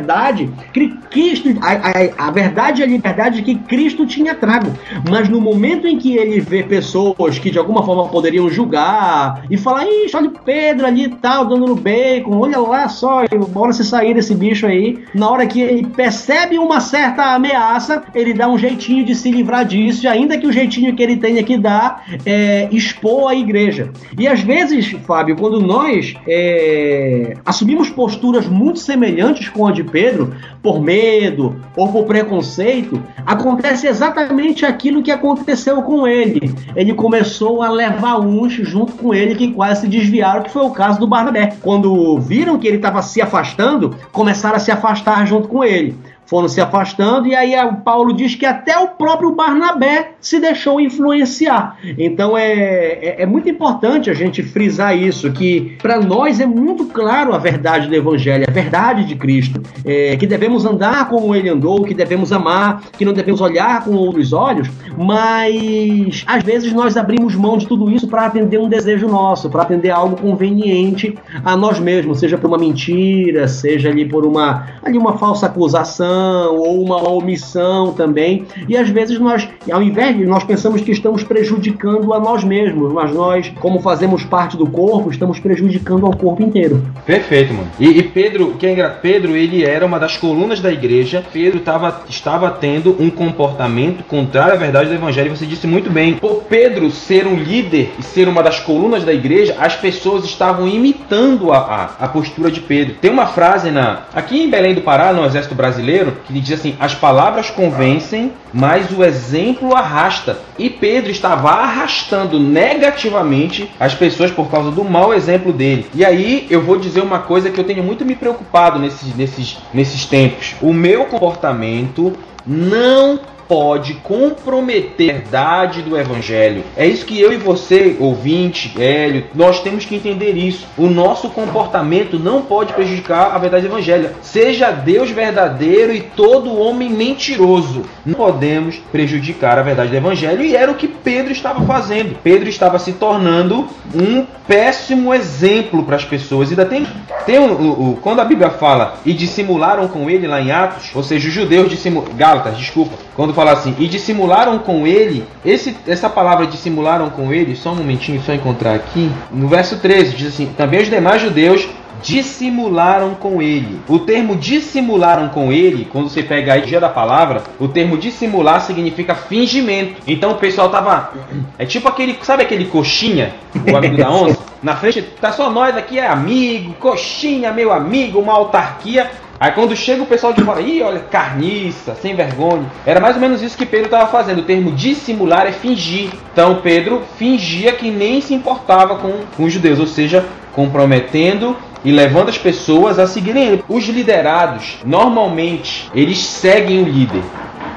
que 0.74 0.90
Cristo, 1.10 1.50
a, 1.62 2.26
a, 2.26 2.28
a 2.28 2.32
verdade 2.32 2.82
e 2.82 2.84
a 2.84 2.88
liberdade 2.88 3.42
que 3.42 3.56
Cristo 3.56 4.06
tinha 4.06 4.36
trago. 4.36 4.72
Mas 5.10 5.30
no 5.30 5.40
momento 5.40 5.88
em 5.88 5.98
que 5.98 6.18
ele 6.18 6.40
vê 6.40 6.64
pessoas 6.64 7.40
que 7.40 7.50
de 7.50 7.58
alguma 7.58 7.84
forma 7.84 8.08
poderiam 8.08 8.50
julgar 8.50 9.44
e 9.50 9.58
falar, 9.58 9.86
ixi, 9.86 10.16
olha 10.16 10.30
o 10.30 10.32
Pedro 10.32 10.86
ali 10.86 11.04
e 11.06 11.10
tal, 11.10 11.46
dando 11.46 11.68
no 11.68 11.76
bacon, 11.76 12.38
olha 12.38 12.60
lá 12.60 12.88
só, 12.88 13.24
bora 13.50 13.74
se 13.74 13.84
sair 13.84 14.14
desse 14.14 14.36
bicho 14.36 14.66
aí. 14.66 15.04
Na 15.14 15.30
hora 15.30 15.46
que 15.46 15.62
ele 15.62 15.88
percebe 15.88 16.58
uma 16.58 16.80
certa 16.80 17.34
ameaça, 17.36 18.04
ele 18.14 18.34
dá 18.34 18.48
um 18.48 18.58
jeitinho 18.58 19.06
de 19.06 19.16
se 19.16 19.32
livrar 19.32 19.66
disso, 19.66 20.06
e 20.06 20.08
ainda 20.08 20.38
que 20.38 20.48
o 20.48 20.52
jeitinho 20.52 20.96
que 20.96 21.04
ele 21.04 21.18
tenha 21.18 21.44
que 21.44 21.58
dar 21.58 22.06
é 22.26 22.68
expor 22.72 23.30
a 23.30 23.36
igreja. 23.36 23.92
E 24.18 24.28
às 24.28 24.42
vezes, 24.42 24.92
Fábio, 25.06 25.36
quando 25.36 25.60
nós 25.60 26.14
é, 26.28 27.36
assumimos 27.46 27.90
posturas 27.90 28.48
muito 28.48 28.80
semelhantes 28.80 29.50
com 29.50 29.68
a 29.68 29.72
de 29.72 29.83
Pedro, 29.84 30.34
por 30.62 30.82
medo 30.82 31.56
ou 31.76 31.92
por 31.92 32.06
preconceito, 32.06 33.02
acontece 33.26 33.88
exatamente 33.88 34.66
aquilo 34.66 35.04
que 35.04 35.12
aconteceu 35.12 35.82
com 35.82 36.08
ele. 36.08 36.54
Ele 36.76 36.94
começou 36.94 37.62
a 37.62 37.70
levar 37.70 38.20
uns 38.20 38.54
junto 38.54 38.94
com 38.94 39.14
ele 39.14 39.36
que 39.36 39.52
quase 39.52 39.82
se 39.82 39.88
desviaram, 39.88 40.44
que 40.44 40.52
foi 40.52 40.64
o 40.64 40.72
caso 40.72 41.00
do 41.00 41.08
Barnabé. 41.08 41.56
Quando 41.62 42.18
viram 42.20 42.58
que 42.58 42.68
ele 42.68 42.78
estava 42.78 43.02
se 43.02 43.22
afastando, 43.22 43.96
começaram 44.12 44.56
a 44.56 44.60
se 44.60 44.72
afastar 44.72 45.26
junto 45.28 45.48
com 45.48 45.64
ele 45.64 45.96
foram 46.34 46.48
se 46.48 46.60
afastando, 46.60 47.28
e 47.28 47.36
aí 47.36 47.56
o 47.64 47.76
Paulo 47.76 48.12
diz 48.12 48.34
que 48.34 48.44
até 48.44 48.76
o 48.76 48.88
próprio 48.88 49.36
Barnabé 49.36 50.14
se 50.20 50.40
deixou 50.40 50.82
influenciar. 50.82 51.78
Então 51.96 52.36
é, 52.36 52.54
é, 52.54 53.22
é 53.22 53.26
muito 53.28 53.48
importante 53.48 54.10
a 54.10 54.16
gente 54.16 54.42
frisar 54.42 54.98
isso, 54.98 55.32
que 55.32 55.78
para 55.80 56.00
nós 56.00 56.40
é 56.40 56.46
muito 56.48 56.86
claro 56.86 57.36
a 57.36 57.38
verdade 57.38 57.88
do 57.88 57.94
Evangelho, 57.94 58.46
a 58.48 58.52
verdade 58.52 59.06
de 59.06 59.16
Cristo, 59.16 59.62
é, 59.86 60.16
que 60.16 60.26
devemos 60.26 60.66
andar 60.66 61.08
como 61.08 61.36
ele 61.36 61.50
andou, 61.50 61.84
que 61.84 61.94
devemos 61.94 62.34
amar, 62.34 62.82
que 62.98 63.06
não 63.06 63.14
devemos 63.14 63.40
olhar 63.40 63.86
com 63.86 63.92
outros 63.92 64.34
olhos, 64.34 64.68
mas 64.98 66.24
às 66.26 66.42
vezes 66.42 66.74
nós 66.74 66.98
abrimos 66.98 67.36
mão 67.36 67.60
de 67.60 67.68
tudo 67.68 67.92
isso 67.92 68.08
para 68.08 68.26
atender 68.26 68.58
um 68.58 68.68
desejo 68.68 69.08
nosso, 69.08 69.52
para 69.52 69.62
atender 69.62 69.92
algo 69.92 70.20
conveniente 70.20 71.16
a 71.46 71.56
nós 71.56 71.78
mesmos, 71.78 72.18
seja 72.18 72.40
por 72.40 72.48
uma 72.48 72.58
mentira, 72.58 73.48
seja 73.48 73.90
ali 73.90 74.04
por 74.04 74.26
uma, 74.26 74.66
ali 74.84 74.98
uma 74.98 75.16
falsa 75.20 75.46
acusação 75.46 76.23
ou 76.52 76.82
uma 76.82 77.08
omissão 77.10 77.94
também. 77.94 78.46
E 78.68 78.78
às 78.78 78.90
vezes 78.90 79.20
nós, 79.20 79.48
ao 79.72 79.82
invés 79.82 80.18
de 80.18 80.26
nós 80.26 80.44
pensamos 80.44 80.82
que 80.82 80.92
estamos 80.92 81.24
prejudicando 81.24 82.14
a 82.14 82.20
nós 82.20 82.44
mesmos, 82.44 82.92
mas 82.94 83.14
nós, 83.14 83.52
como 83.60 83.80
fazemos 83.80 84.24
parte 84.24 84.58
do 84.58 84.68
corpo, 84.68 85.10
estamos 85.10 85.40
prejudicando 85.40 86.06
ao 86.06 86.16
corpo 86.16 86.42
inteiro. 86.42 86.84
Perfeito, 87.06 87.54
mano. 87.54 87.70
E, 87.80 87.88
e 87.88 88.04
Pedro, 88.04 88.56
quem 88.60 88.80
é 88.80 88.90
Pedro, 88.90 89.36
ele 89.36 89.64
era 89.64 89.86
uma 89.86 90.00
das 90.00 90.18
colunas 90.18 90.60
da 90.60 90.72
igreja. 90.72 91.24
Pedro 91.32 91.60
tava, 91.60 92.04
estava 92.10 92.50
tendo 92.50 92.96
um 93.00 93.10
comportamento 93.10 94.04
contrário 94.04 94.54
à 94.54 94.58
verdade 94.58 94.90
do 94.90 94.96
evangelho. 94.96 95.36
Você 95.36 95.46
disse 95.46 95.68
muito 95.68 95.90
bem. 95.90 96.16
Por 96.16 96.44
Pedro 96.44 96.90
ser 96.92 97.26
um 97.26 97.36
líder 97.36 97.92
e 98.00 98.04
ser 98.04 98.28
uma 98.28 98.44
das 98.44 98.60
colunas 98.60 99.04
da 99.04 99.14
igreja, 99.14 99.56
as 99.60 99.76
pessoas 99.76 100.24
estavam 100.26 100.68
imitando 100.68 101.52
a, 101.52 101.58
a, 101.58 102.06
a 102.06 102.08
postura 102.08 102.52
de 102.52 102.60
Pedro. 102.60 102.96
Tem 103.02 103.12
uma 103.12 103.28
frase 103.28 103.72
na 103.72 104.04
aqui 104.14 104.42
em 104.42 104.50
Belém 104.50 104.74
do 104.74 104.82
Pará, 104.82 105.14
no 105.14 105.26
Exército 105.26 105.56
Brasileiro 105.56 106.03
brasileiro, 106.04 106.18
que 106.26 106.34
diz 106.34 106.60
assim: 106.60 106.76
as 106.80 106.94
palavras 106.94 107.50
convencem, 107.50 108.32
mas 108.54 108.92
o 108.92 109.04
exemplo 109.04 109.76
arrasta. 109.76 110.38
E 110.58 110.70
Pedro 110.70 111.12
estava 111.12 111.50
arrastando 111.50 112.40
negativamente 112.40 113.70
as 113.80 113.96
pessoas 113.96 114.32
por 114.32 114.50
causa 114.50 114.72
do 114.72 114.84
mau 114.84 115.14
exemplo 115.14 115.52
dele. 115.52 115.88
E 115.94 116.06
aí 116.06 116.48
eu 116.50 116.62
vou 116.62 116.78
dizer 116.78 117.02
uma 117.02 117.20
coisa 117.20 117.50
que 117.50 117.60
eu 117.60 117.64
tenho 117.64 117.84
muito 117.84 118.06
me 118.06 118.16
preocupado 118.16 118.80
nesses, 118.80 119.16
nesses, 119.16 119.58
nesses 119.74 120.06
tempos. 120.06 120.56
O 120.62 120.74
meu 120.74 121.06
comportamento 121.06 122.14
não 122.46 123.20
pode 123.48 123.96
comprometer 123.96 125.10
a 125.10 125.14
verdade 125.14 125.82
do 125.82 125.98
evangelho. 125.98 126.64
É 126.76 126.86
isso 126.86 127.06
que 127.06 127.20
eu 127.20 127.34
e 127.34 127.38
você, 127.38 127.96
ouvinte, 128.00 128.74
Hélio, 128.80 129.26
nós 129.34 129.62
temos 129.62 129.86
que 129.86 129.96
entender 129.96 130.32
isso. 130.32 130.68
O 130.78 130.88
nosso 130.88 131.30
comportamento 131.30 132.20
não 132.20 132.42
pode 132.42 132.74
prejudicar 132.74 133.34
a 133.34 133.38
verdade 133.38 133.68
do 133.68 133.72
evangelho. 133.72 134.12
Seja 134.22 134.72
Deus 134.72 135.10
verdadeiro 135.10 135.94
e 135.94 136.02
todo 136.02 136.58
homem 136.58 136.90
mentiroso. 136.90 137.84
Não 138.06 138.16
podemos 138.16 138.78
prejudicar 138.92 139.58
a 139.58 139.64
verdade 139.64 139.90
do 139.90 139.98
evangelho 139.98 140.44
e 140.44 140.56
era 140.56 140.72
o 140.72 140.76
que 140.76 140.88
Pedro 140.88 141.32
estava 141.32 141.66
fazendo. 141.66 142.18
Pedro 142.24 142.50
estava 142.50 142.78
se 142.80 142.94
tornando 142.94 143.68
um 143.94 144.26
péssimo 144.48 145.14
exemplo 145.14 145.84
para 145.84 145.96
as 145.96 146.06
pessoas. 146.06 146.50
Ainda 146.50 146.66
tem, 146.66 146.86
tem 147.26 147.40
o, 147.40 147.98
quando 148.02 148.20
a 148.20 148.26
Bíblia 148.26 148.50
fala 148.50 148.96
e 149.06 149.14
dissimularam 149.14 149.88
com 149.88 150.10
ele 150.10 150.28
lá 150.28 150.42
em 150.42 150.52
Atos, 150.52 150.92
ou 150.94 151.04
seja, 151.04 151.28
os 151.28 151.34
judeus 151.34 151.70
dissimularam, 151.70 152.14
Gálatas, 152.16 152.58
desculpa, 152.58 152.96
quando 153.16 153.33
fala 153.34 153.52
assim, 153.52 153.76
e 153.80 153.88
dissimularam 153.88 154.60
com 154.60 154.86
ele, 154.88 155.26
esse, 155.46 155.76
essa 155.88 156.10
palavra 156.10 156.48
dissimularam 156.48 157.10
com 157.10 157.34
ele, 157.34 157.56
só 157.56 157.72
um 157.72 157.76
momentinho, 157.76 158.22
só 158.22 158.34
encontrar 158.34 158.76
aqui, 158.76 159.12
no 159.32 159.48
verso 159.48 159.78
13, 159.78 160.16
diz 160.16 160.28
assim: 160.28 160.48
também 160.58 160.82
os 160.82 160.90
demais 160.90 161.22
judeus 161.22 161.68
dissimularam 162.04 163.16
com 163.16 163.42
ele. 163.42 163.80
O 163.88 163.98
termo 163.98 164.36
dissimularam 164.36 165.30
com 165.30 165.52
ele, 165.52 165.88
quando 165.92 166.10
você 166.10 166.22
pega 166.22 166.54
a 166.54 166.58
ideia 166.58 166.80
da 166.80 166.90
palavra, 166.90 167.44
o 167.60 167.68
termo 167.68 167.98
dissimular 167.98 168.62
significa 168.62 169.16
fingimento. 169.16 170.02
Então 170.06 170.32
o 170.32 170.36
pessoal 170.36 170.70
tava. 170.70 171.12
É 171.58 171.66
tipo 171.66 171.88
aquele. 171.88 172.18
Sabe 172.22 172.44
aquele 172.44 172.66
coxinha, 172.66 173.34
o 173.72 173.76
amigo 173.76 173.96
da 173.96 174.10
onça? 174.12 174.40
Na 174.62 174.76
frente, 174.76 175.02
tá 175.02 175.32
só 175.32 175.50
nós 175.50 175.76
aqui, 175.78 176.00
é 176.00 176.08
amigo, 176.08 176.74
coxinha, 176.74 177.52
meu 177.52 177.72
amigo, 177.72 178.20
uma 178.20 178.34
autarquia. 178.34 179.10
Aí 179.40 179.52
quando 179.52 179.76
chega 179.76 180.02
o 180.02 180.06
pessoal 180.06 180.34
de 180.34 180.42
fora, 180.44 180.62
ih, 180.62 180.82
olha, 180.82 181.00
carniça, 181.00 181.96
sem 181.96 182.16
vergonha. 182.16 182.66
Era 182.86 183.00
mais 183.00 183.16
ou 183.16 183.22
menos 183.22 183.42
isso 183.42 183.58
que 183.58 183.66
Pedro 183.66 183.88
estava 183.88 184.10
fazendo. 184.10 184.40
O 184.40 184.44
termo 184.44 184.72
dissimular 184.72 185.46
é 185.48 185.52
fingir. 185.52 186.10
Então 186.32 186.62
Pedro 186.62 187.02
fingia 187.18 187.74
que 187.74 187.92
nem 187.92 188.22
se 188.22 188.34
importava 188.34 188.96
com, 188.98 189.12
com 189.36 189.44
os 189.44 189.52
judeus, 189.52 189.80
ou 189.80 189.88
seja, 189.88 190.26
comprometendo 190.54 191.58
e 191.84 191.92
levando 191.92 192.30
as 192.30 192.38
pessoas 192.38 192.98
a 192.98 193.08
seguirem 193.08 193.46
ele. 193.46 193.64
Os 193.68 193.86
liderados, 193.86 194.78
normalmente, 194.86 195.90
eles 195.94 196.20
seguem 196.20 196.82
o 196.82 196.86
líder. 196.86 197.24